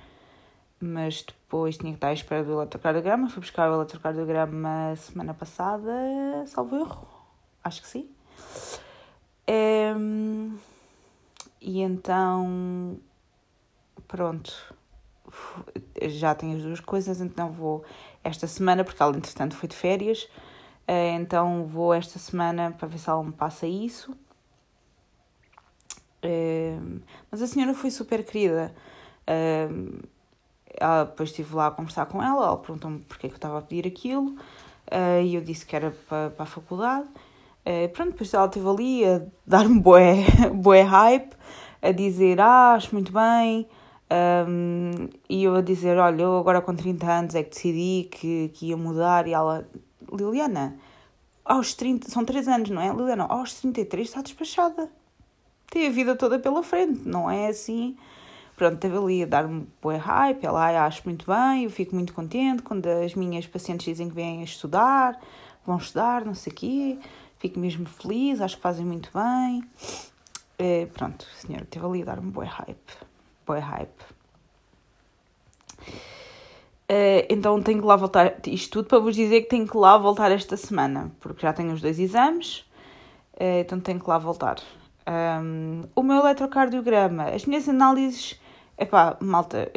mas 0.80 1.24
depois 1.24 1.78
tinha 1.78 1.92
que 1.92 1.98
estar 1.98 2.10
à 2.10 2.14
espera 2.14 2.44
do 2.44 2.54
eletrocardiograma. 2.54 3.30
Fui 3.30 3.42
buscar 3.42 3.70
o 3.72 3.74
eletrocardiograma 3.76 4.96
semana 4.98 5.34
passada, 5.34 5.92
salvo 6.46 6.76
erro, 6.78 7.08
acho 7.64 7.82
que 7.82 7.88
sim. 7.88 8.10
Um, 9.50 10.58
e 11.62 11.82
então, 11.82 13.00
pronto, 14.08 14.76
já 16.08 16.36
tenho 16.36 16.58
as 16.58 16.64
duas 16.64 16.80
coisas, 16.80 17.22
então 17.22 17.52
vou 17.52 17.84
esta 18.28 18.48
semana, 18.48 18.84
porque 18.84 19.02
ela 19.02 19.16
entretanto 19.16 19.56
foi 19.56 19.70
de 19.70 19.76
férias, 19.76 20.28
eh, 20.88 21.14
então 21.16 21.66
vou 21.66 21.94
esta 21.94 22.20
semana 22.20 22.72
para 22.78 22.88
ver 22.88 22.98
se 22.98 23.10
ela 23.10 23.24
me 23.24 23.32
passa 23.32 23.66
isso. 23.68 24.16
Eh, 26.22 26.78
mas 27.32 27.42
a 27.42 27.48
senhora 27.48 27.74
foi 27.74 27.90
super 27.92 28.24
querida. 28.26 28.74
Eh, 29.26 29.70
ela, 30.80 31.06
depois 31.06 31.30
estive 31.30 31.56
lá 31.56 31.68
a 31.68 31.72
conversar 31.72 32.06
com 32.06 32.22
ela, 32.22 32.46
ela 32.48 32.58
perguntou-me 32.58 33.00
porque 33.00 33.28
é 33.28 33.30
que 33.30 33.36
eu 33.36 33.38
estava 33.38 33.60
a 33.60 33.62
pedir 33.62 33.88
aquilo, 33.88 34.36
e 35.24 35.36
eu 35.36 35.42
disse 35.42 35.66
que 35.66 35.76
era 35.76 35.92
para, 36.08 36.30
para 36.32 36.44
a 36.44 36.46
faculdade. 36.46 37.08
Pronto, 37.94 38.12
depois 38.12 38.34
ela 38.34 38.46
esteve 38.46 38.68
ali 38.68 39.06
a 39.06 39.22
dar-me 39.46 39.80
boé, 39.80 40.24
boé 40.54 40.82
hype, 40.84 41.36
a 41.82 41.92
dizer, 41.92 42.40
ah, 42.40 42.74
acho 42.74 42.94
muito 42.94 43.12
bem, 43.12 43.68
um, 44.10 45.10
e 45.30 45.44
eu 45.44 45.56
a 45.56 45.62
dizer: 45.62 45.98
Olha, 45.98 46.22
eu 46.24 46.38
agora 46.38 46.62
com 46.62 46.76
30 46.76 47.06
anos 47.06 47.36
é 47.36 47.44
que 47.44 47.50
decidi 47.50 48.08
que, 48.10 48.50
que 48.54 48.68
ia 48.68 48.78
mudar. 48.78 49.28
E 49.28 49.34
ela, 49.34 49.68
Liliana, 50.12 50.78
aos 51.44 51.74
30, 51.74 52.10
são 52.10 52.24
3 52.24 52.48
anos, 52.48 52.70
não 52.70 52.82
é? 52.82 52.90
Liliana, 52.94 53.26
aos 53.26 53.54
33 53.56 54.08
está 54.08 54.22
despachada. 54.22 54.90
Tem 55.70 55.88
a 55.88 55.92
vida 55.92 56.16
toda 56.16 56.40
pela 56.40 56.64
frente, 56.64 57.02
não 57.06 57.30
é 57.30 57.48
assim? 57.48 57.98
Pronto, 58.56 58.78
teve 58.78 58.98
ali 58.98 59.24
a 59.24 59.26
dar-me 59.26 59.68
boa 59.82 59.98
hype. 59.98 60.46
Ela, 60.46 60.86
acho 60.86 61.02
muito 61.06 61.26
bem, 61.28 61.66
eu 61.66 61.70
fico 61.70 61.94
muito 61.94 62.14
contente 62.14 62.64
quando 62.64 62.88
as 62.88 63.14
minhas 63.14 63.46
pacientes 63.46 63.86
dizem 63.86 64.10
que 64.10 64.16
vêm 64.16 64.42
a 64.42 64.46
estudar, 64.46 65.20
vão 65.66 65.78
estudar, 65.78 66.26
não 66.26 66.34
sei 66.34 66.54
o 66.54 66.56
quê. 66.56 67.00
Fico 67.40 67.60
mesmo 67.60 67.86
feliz, 67.86 68.42
acho 68.42 68.56
que 68.56 68.62
fazem 68.62 68.86
muito 68.86 69.12
bem. 69.14 69.64
É, 70.58 70.88
pronto, 70.88 71.26
senhora 71.36 71.66
teve 71.66 71.86
ali 71.86 72.02
a 72.02 72.06
dar-me 72.06 72.32
boa 72.32 72.48
hype 72.48 73.07
boy 73.48 73.60
hype. 73.60 74.04
Uh, 76.90 77.26
então 77.30 77.62
tenho 77.62 77.82
que 77.82 77.86
lá 77.86 77.96
voltar, 77.96 78.36
isto 78.46 78.72
tudo 78.72 78.88
para 78.88 79.00
vos 79.00 79.16
dizer 79.16 79.42
que 79.42 79.50
tenho 79.50 79.68
que 79.68 79.76
lá 79.76 79.98
voltar 79.98 80.32
esta 80.32 80.56
semana, 80.56 81.12
porque 81.20 81.42
já 81.42 81.52
tenho 81.52 81.74
os 81.74 81.82
dois 81.82 82.00
exames, 82.00 82.60
uh, 83.34 83.60
então 83.60 83.80
tenho 83.80 84.00
que 84.00 84.10
lá 84.10 84.18
voltar. 84.18 84.58
Um, 85.10 85.84
o 85.96 86.04
meu 86.04 86.18
eletrocardiograma, 86.18 87.26
as 87.26 87.46
minhas 87.46 87.68
análises, 87.68 88.40
epá, 88.78 89.18
malta, 89.20 89.70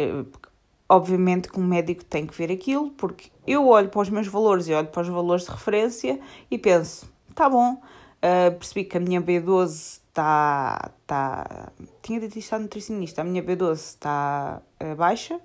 obviamente 0.88 1.48
que 1.48 1.58
um 1.58 1.64
médico 1.64 2.04
tem 2.04 2.26
que 2.26 2.36
ver 2.36 2.50
aquilo, 2.52 2.90
porque 2.90 3.30
eu 3.46 3.66
olho 3.66 3.88
para 3.88 4.00
os 4.00 4.10
meus 4.10 4.28
valores 4.28 4.68
e 4.68 4.74
olho 4.74 4.88
para 4.88 5.02
os 5.02 5.08
valores 5.08 5.44
de 5.44 5.50
referência 5.50 6.20
e 6.50 6.58
penso, 6.58 7.10
tá 7.34 7.48
bom, 7.48 7.80
uh, 8.22 8.56
percebi 8.56 8.84
que 8.84 8.96
a 8.96 9.00
minha 9.00 9.20
B12 9.20 10.00
está, 10.08 10.90
tá, 11.06 11.72
tinha 12.02 12.20
isto 12.24 12.54
à 12.54 12.58
nutricionista, 12.58 13.22
a 13.22 13.24
minha 13.24 13.42
B12 13.42 13.74
está 13.74 14.62
baixa, 14.96 15.36
uh, 15.36 15.40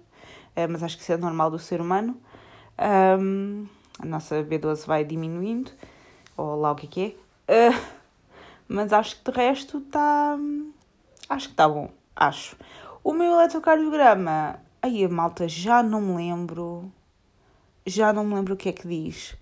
mas 0.70 0.84
acho 0.84 0.98
que 0.98 1.04
isso 1.04 1.14
é 1.14 1.18
normal 1.18 1.52
do 1.52 1.60
ser 1.60 1.82
humano. 1.82 2.20
Um, 2.78 3.68
a 4.00 4.06
nossa 4.06 4.44
B12 4.44 4.86
vai 4.86 5.04
diminuindo, 5.04 5.72
ou 6.36 6.56
lá 6.60 6.72
o 6.72 6.76
que 6.76 6.86
é 6.86 6.90
que 6.90 7.18
é. 7.48 7.70
Uh, 7.70 7.82
mas 8.68 8.92
acho 8.92 9.18
que 9.22 9.32
de 9.32 9.38
resto 9.38 9.78
está. 9.78 10.38
Acho 11.30 11.48
que 11.48 11.54
está 11.54 11.68
bom. 11.70 11.90
Acho. 12.16 12.56
O 13.04 13.14
meu 13.14 13.34
eletrocardiograma. 13.34 14.60
Aí 14.82 15.04
a 15.04 15.10
malta 15.10 15.48
já 15.48 15.82
não 15.82 16.02
me 16.02 16.16
lembro. 16.16 16.92
Já 17.86 18.12
não 18.12 18.26
me 18.26 18.36
lembro 18.36 18.56
o 18.56 18.58
que 18.58 18.70
é 18.70 18.74
que 18.74 18.88
diz. 18.88 19.36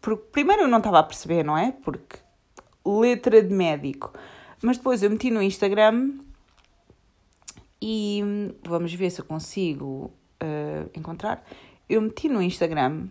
Porque, 0.00 0.24
primeiro 0.32 0.62
eu 0.62 0.68
não 0.68 0.78
estava 0.78 0.98
a 0.98 1.02
perceber, 1.02 1.44
não 1.44 1.56
é? 1.56 1.72
Porque 1.72 2.18
letra 2.84 3.42
de 3.42 3.52
médico. 3.52 4.12
Mas 4.62 4.76
depois 4.76 5.02
eu 5.02 5.10
meti 5.10 5.30
no 5.30 5.42
Instagram 5.42 6.18
e 7.80 8.22
vamos 8.62 8.92
ver 8.92 9.10
se 9.10 9.20
eu 9.20 9.24
consigo 9.24 10.12
uh, 10.42 10.90
encontrar. 10.94 11.44
Eu 11.88 12.02
meti 12.02 12.28
no 12.28 12.42
Instagram 12.42 13.08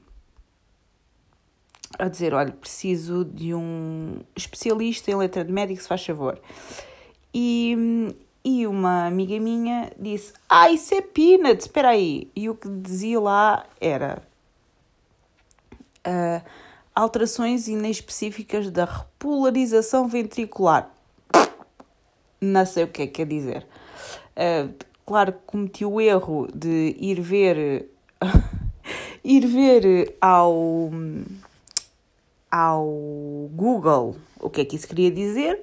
a 1.97 2.07
dizer: 2.07 2.33
olha, 2.33 2.51
preciso 2.51 3.25
de 3.25 3.53
um 3.53 4.19
especialista 4.35 5.09
em 5.11 5.15
letra 5.15 5.43
de 5.43 5.51
médico, 5.51 5.81
se 5.81 5.87
faz 5.87 6.05
favor. 6.05 6.39
E, 7.33 8.15
e 8.43 8.67
uma 8.67 9.07
amiga 9.07 9.39
minha 9.39 9.91
disse: 9.99 10.33
Ah, 10.47 10.69
isso 10.69 10.93
é 10.93 11.01
peanuts, 11.01 11.65
espera 11.65 11.89
aí. 11.89 12.29
E 12.35 12.49
o 12.49 12.55
que 12.55 12.69
dizia 12.69 13.19
lá 13.19 13.65
era. 13.81 14.28
Uh, 16.05 16.43
alterações 16.95 17.67
inespecíficas 17.67 18.69
da 18.69 18.85
repolarização 18.85 20.07
ventricular. 20.07 20.89
Não 22.41 22.65
sei 22.65 22.83
o 22.83 22.87
que 22.87 23.03
é 23.03 23.07
que 23.07 23.13
quer 23.13 23.25
dizer. 23.25 23.67
Uh, 24.35 24.73
claro 25.05 25.33
que 25.33 25.39
cometi 25.45 25.85
o 25.85 25.99
erro 25.99 26.47
de 26.53 26.95
ir 26.99 27.21
ver 27.21 27.89
ir 29.23 29.45
ver 29.45 30.15
ao 30.21 30.91
ao 32.51 32.85
Google 33.53 34.15
o 34.39 34.49
que 34.49 34.61
é 34.61 34.65
que 34.65 34.75
isso 34.75 34.87
queria 34.87 35.11
dizer. 35.11 35.61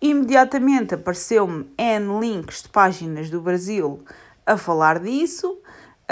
Imediatamente 0.00 0.94
apareceu-me 0.94 1.66
N 1.78 2.20
links 2.20 2.62
de 2.62 2.68
páginas 2.68 3.30
do 3.30 3.40
Brasil 3.40 4.02
a 4.44 4.56
falar 4.56 4.98
disso, 4.98 5.58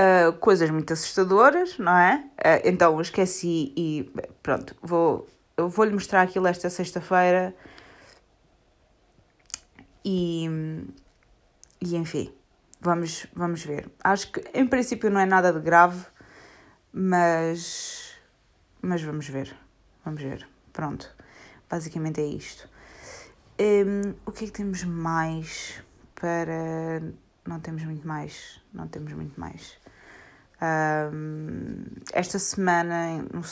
uh, 0.00 0.32
coisas 0.38 0.70
muito 0.70 0.92
assustadoras, 0.92 1.78
não 1.78 1.96
é? 1.96 2.24
Uh, 2.38 2.60
então 2.64 3.00
esqueci 3.00 3.72
e 3.76 4.10
pronto, 4.42 4.74
vou, 4.82 5.28
vou-lhe 5.56 5.92
mostrar 5.92 6.22
aquilo 6.22 6.46
esta 6.46 6.70
sexta-feira 6.70 7.54
e 10.04 10.48
e 11.82 11.96
enfim, 11.96 12.30
vamos, 12.80 13.26
vamos 13.34 13.64
ver. 13.64 13.90
Acho 14.04 14.30
que 14.32 14.44
em 14.52 14.66
princípio 14.66 15.10
não 15.10 15.20
é 15.20 15.24
nada 15.24 15.50
de 15.50 15.60
grave, 15.60 16.04
mas, 16.92 18.14
mas 18.82 19.02
vamos 19.02 19.26
ver. 19.28 19.56
Vamos 20.04 20.22
ver. 20.22 20.46
Pronto. 20.72 21.10
Basicamente 21.70 22.20
é 22.20 22.26
isto. 22.26 22.68
Um, 23.58 24.14
o 24.26 24.32
que 24.32 24.44
é 24.44 24.46
que 24.48 24.52
temos 24.52 24.84
mais 24.84 25.82
para. 26.14 27.00
Não 27.46 27.60
temos 27.60 27.82
muito 27.84 28.06
mais. 28.06 28.60
Não 28.74 28.86
temos 28.88 29.12
muito 29.14 29.40
mais. 29.40 29.79
Um, 30.62 31.84
esta 32.12 32.38
semana, 32.38 33.24
no 33.32 33.42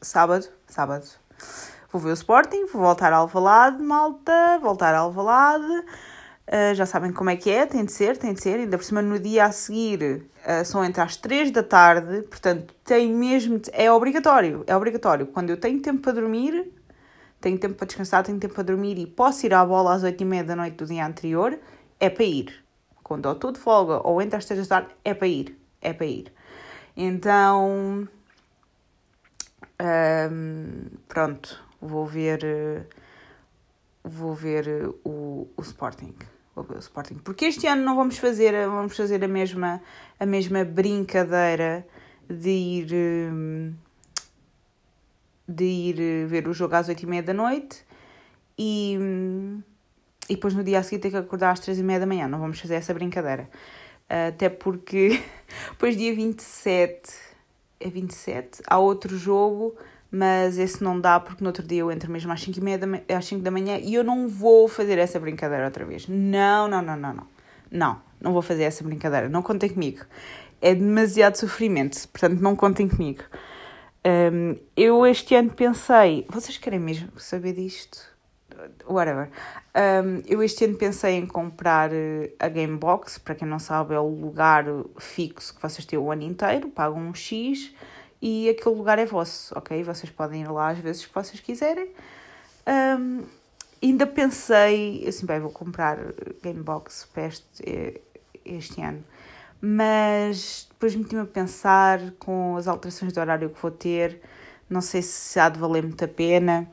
sábado, 0.00 0.48
sábado, 0.66 1.06
vou 1.92 2.00
ver 2.00 2.10
o 2.10 2.14
Sporting, 2.14 2.64
vou 2.66 2.80
voltar 2.80 3.12
ao 3.12 3.22
Alvalade, 3.22 3.82
malta, 3.82 4.58
voltar 4.62 4.94
ao 4.94 5.06
Alvalade. 5.06 5.84
Uh, 6.46 6.74
já 6.74 6.86
sabem 6.86 7.12
como 7.12 7.30
é 7.30 7.36
que 7.36 7.50
é, 7.50 7.66
tem 7.66 7.84
de 7.84 7.92
ser, 7.92 8.16
tem 8.16 8.32
de 8.32 8.42
ser. 8.42 8.60
Ainda 8.60 8.78
por 8.78 8.84
cima, 8.84 9.02
no 9.02 9.18
dia 9.18 9.44
a 9.44 9.52
seguir, 9.52 10.26
uh, 10.46 10.64
são 10.64 10.84
entre 10.84 11.02
as 11.02 11.16
3 11.16 11.50
da 11.50 11.62
tarde, 11.62 12.22
portanto, 12.22 12.74
tem 12.84 13.12
mesmo. 13.12 13.58
De... 13.58 13.70
É 13.72 13.92
obrigatório, 13.92 14.64
é 14.66 14.74
obrigatório. 14.74 15.26
Quando 15.26 15.50
eu 15.50 15.58
tenho 15.58 15.80
tempo 15.80 16.00
para 16.00 16.12
dormir, 16.12 16.72
tenho 17.40 17.58
tempo 17.58 17.74
para 17.74 17.86
descansar, 17.86 18.24
tenho 18.24 18.38
tempo 18.38 18.54
para 18.54 18.64
dormir 18.64 18.98
e 18.98 19.06
posso 19.06 19.44
ir 19.44 19.52
à 19.52 19.64
bola 19.64 19.94
às 19.94 20.02
8 20.02 20.20
e 20.20 20.24
meia 20.24 20.44
da 20.44 20.56
noite 20.56 20.76
do 20.76 20.86
dia 20.86 21.06
anterior, 21.06 21.58
é 22.00 22.08
para 22.08 22.24
ir. 22.24 22.63
Quando 23.04 23.28
eu 23.28 23.32
estou 23.32 23.52
de 23.52 23.60
folga 23.60 24.00
ou 24.04 24.20
entre 24.20 24.36
as 24.36 24.44
3 24.46 24.66
da 24.66 24.80
tarde, 24.80 24.96
é 25.04 25.14
para 25.14 25.28
ir. 25.28 25.56
É 25.80 25.92
para 25.92 26.06
ir. 26.06 26.32
Então. 26.96 28.08
Um, 29.80 30.86
pronto, 31.06 31.62
vou 31.80 32.04
ver. 32.06 32.88
Vou 34.02 34.34
ver 34.34 34.92
o, 35.04 35.48
o 35.56 35.62
Sporting 35.62 36.14
o 36.56 36.78
Sporting. 36.78 37.16
Porque 37.16 37.46
este 37.46 37.66
ano 37.66 37.82
não 37.82 37.96
vamos 37.96 38.18
fazer, 38.18 38.52
vamos 38.68 38.96
fazer 38.96 39.22
a 39.24 39.28
mesma, 39.28 39.80
a 40.18 40.26
mesma 40.26 40.64
brincadeira 40.64 41.86
de 42.28 42.50
ir, 42.50 42.92
hum, 42.92 43.74
de 45.48 45.64
ir 45.64 46.26
ver 46.26 46.48
o 46.48 46.54
jogo 46.54 46.74
às 46.74 46.88
oito 46.88 47.02
e 47.02 47.06
meia 47.06 47.22
da 47.22 47.34
noite 47.34 47.84
e, 48.56 48.96
hum, 49.00 49.62
e 50.28 50.34
depois 50.34 50.54
no 50.54 50.64
dia 50.64 50.78
a 50.78 50.82
seguir 50.82 51.00
ter 51.00 51.10
que 51.10 51.16
acordar 51.16 51.50
às 51.50 51.60
três 51.60 51.78
e 51.78 51.82
meia 51.82 52.00
da 52.00 52.06
manhã. 52.06 52.26
Não 52.28 52.38
vamos 52.38 52.60
fazer 52.60 52.74
essa 52.74 52.94
brincadeira. 52.94 53.48
Até 54.08 54.48
porque 54.48 55.22
depois 55.72 55.96
dia 55.96 56.14
27, 56.14 57.10
é 57.80 57.88
27, 57.88 58.62
há 58.66 58.78
outro 58.78 59.16
jogo 59.16 59.76
mas 60.16 60.58
esse 60.58 60.80
não 60.80 61.00
dá 61.00 61.18
porque 61.18 61.42
no 61.42 61.48
outro 61.48 61.66
dia 61.66 61.80
eu 61.80 61.90
entro 61.90 62.08
mesmo 62.08 62.30
às 62.30 62.40
5, 62.40 62.56
e 62.56 62.62
meia 62.62 62.78
da, 62.78 62.86
às 63.16 63.26
5 63.26 63.42
da 63.42 63.50
manhã 63.50 63.78
e 63.82 63.94
eu 63.94 64.04
não 64.04 64.28
vou 64.28 64.68
fazer 64.68 64.96
essa 64.96 65.18
brincadeira 65.18 65.64
outra 65.64 65.84
vez. 65.84 66.06
Não, 66.06 66.68
não, 66.68 66.80
não, 66.80 66.96
não, 66.96 67.14
não. 67.14 67.26
Não, 67.68 68.00
não 68.20 68.32
vou 68.32 68.40
fazer 68.40 68.62
essa 68.62 68.84
brincadeira. 68.84 69.28
Não 69.28 69.42
contem 69.42 69.68
comigo. 69.68 70.04
É 70.62 70.72
demasiado 70.72 71.34
sofrimento, 71.34 72.08
portanto 72.10 72.40
não 72.40 72.54
contem 72.54 72.88
comigo. 72.88 73.24
Eu 74.76 75.04
este 75.04 75.34
ano 75.34 75.50
pensei, 75.50 76.24
vocês 76.28 76.58
querem 76.58 76.78
mesmo 76.78 77.10
saber 77.18 77.54
disto? 77.54 78.13
Whatever. 78.86 79.30
Um, 79.74 80.22
eu 80.26 80.42
este 80.42 80.64
ano 80.64 80.76
pensei 80.76 81.14
em 81.14 81.26
comprar 81.26 81.92
eh, 81.92 82.32
a 82.38 82.48
Gamebox, 82.48 83.18
para 83.18 83.34
quem 83.34 83.48
não 83.48 83.58
sabe, 83.58 83.94
é 83.94 83.98
o 83.98 84.08
lugar 84.08 84.64
fixo 84.98 85.54
que 85.54 85.60
vocês 85.60 85.84
têm 85.84 85.98
o 85.98 86.10
ano 86.10 86.22
inteiro, 86.22 86.68
pagam 86.68 86.98
um 86.98 87.14
X 87.14 87.74
e 88.22 88.48
aquele 88.48 88.74
lugar 88.74 88.98
é 88.98 89.04
vosso, 89.04 89.56
ok? 89.56 89.82
Vocês 89.82 90.10
podem 90.10 90.42
ir 90.42 90.50
lá 90.50 90.68
às 90.68 90.78
vezes 90.78 91.04
que 91.04 91.14
vocês 91.14 91.40
quiserem. 91.40 91.90
Um, 92.66 93.24
ainda 93.82 94.06
pensei, 94.06 95.06
assim, 95.06 95.26
bem, 95.26 95.40
vou 95.40 95.50
comprar 95.50 95.98
Gamebox 96.42 97.08
para 97.12 97.26
este, 97.26 98.00
este 98.44 98.80
ano, 98.80 99.04
mas 99.60 100.66
depois 100.70 100.94
meti-me 100.94 101.22
a 101.22 101.26
pensar 101.26 102.00
com 102.18 102.56
as 102.56 102.66
alterações 102.66 103.12
de 103.12 103.20
horário 103.20 103.50
que 103.50 103.60
vou 103.60 103.70
ter, 103.70 104.20
não 104.70 104.80
sei 104.80 105.02
se 105.02 105.38
há 105.38 105.48
de 105.48 105.58
valer 105.58 105.82
muito 105.82 106.04
a 106.04 106.08
pena. 106.08 106.70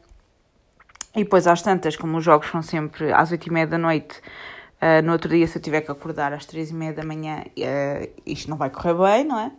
E 1.13 1.23
depois, 1.23 1.45
às 1.45 1.61
tantas, 1.61 1.95
como 1.95 2.17
os 2.17 2.23
jogos 2.23 2.49
são 2.49 2.61
sempre 2.61 3.11
às 3.11 3.31
oito 3.31 3.47
e 3.47 3.51
meia 3.51 3.67
da 3.67 3.77
noite, 3.77 4.19
uh, 4.81 5.03
no 5.03 5.11
outro 5.11 5.29
dia, 5.29 5.45
se 5.45 5.57
eu 5.57 5.61
tiver 5.61 5.81
que 5.81 5.91
acordar 5.91 6.31
às 6.31 6.45
três 6.45 6.71
e 6.71 6.73
meia 6.73 6.93
da 6.93 7.03
manhã, 7.03 7.43
uh, 7.45 8.21
isto 8.25 8.49
não 8.49 8.57
vai 8.57 8.69
correr 8.69 8.93
bem, 8.93 9.25
não 9.25 9.39
é? 9.39 9.51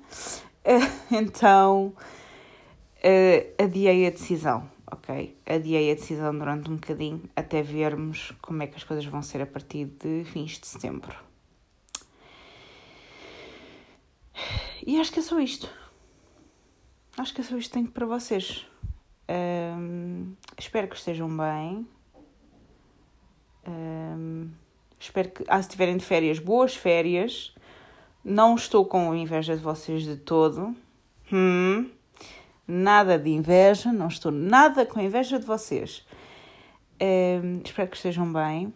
então, 1.13 1.95
uh, 2.99 3.63
adiei 3.63 4.07
a 4.07 4.11
decisão, 4.11 4.67
ok? 4.91 5.37
Adiei 5.45 5.93
a 5.93 5.95
decisão 5.95 6.37
durante 6.37 6.71
um 6.71 6.77
bocadinho 6.77 7.23
até 7.37 7.63
vermos 7.63 8.33
como 8.41 8.63
é 8.63 8.67
que 8.67 8.77
as 8.77 8.85
coisas 8.85 9.05
vão 9.05 9.21
ser 9.21 9.43
a 9.43 9.47
partir 9.47 9.85
de 9.85 10.25
fins 10.25 10.59
de 10.59 10.67
setembro. 10.67 11.15
E 14.87 14.99
acho 14.99 15.13
que 15.13 15.19
é 15.19 15.23
só 15.23 15.39
isto. 15.39 15.69
Acho 17.19 17.35
que 17.35 17.43
é 17.43 17.45
só 17.45 17.57
isto 17.59 17.69
que 17.69 17.75
tenho 17.75 17.91
para 17.91 18.07
vocês. 18.07 18.67
Um, 19.29 20.35
espero 20.59 20.89
que 20.89 20.97
estejam 20.97 21.29
bem. 21.37 21.87
Um, 23.67 24.51
espero 24.99 25.31
que, 25.31 25.45
ah, 25.49 25.63
se 25.63 25.69
tiverem 25.69 25.97
de 25.97 26.05
férias, 26.05 26.39
boas 26.39 26.75
férias. 26.75 27.55
Não 28.25 28.55
estou 28.55 28.85
com 28.87 29.15
inveja 29.15 29.57
de 29.57 29.63
vocês 29.63 30.05
de 30.05 30.17
todo. 30.17 30.77
Hum, 31.33 31.91
nada 32.67 33.19
de 33.19 33.31
inveja, 33.31 33.93
não 33.93 34.09
estou 34.09 34.31
nada 34.31 34.87
com 34.87 35.01
inveja 35.01 35.39
de 35.39 35.47
vocês. 35.47 36.07
É, 37.01 37.41
espero 37.65 37.89
que 37.89 37.97
estejam 37.97 38.33
bem 38.33 38.73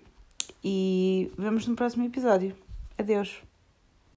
e 0.64 1.30
vemos 1.38 1.66
no 1.66 1.76
próximo 1.76 2.04
episódio. 2.04 2.56
Adeus. 2.98 3.45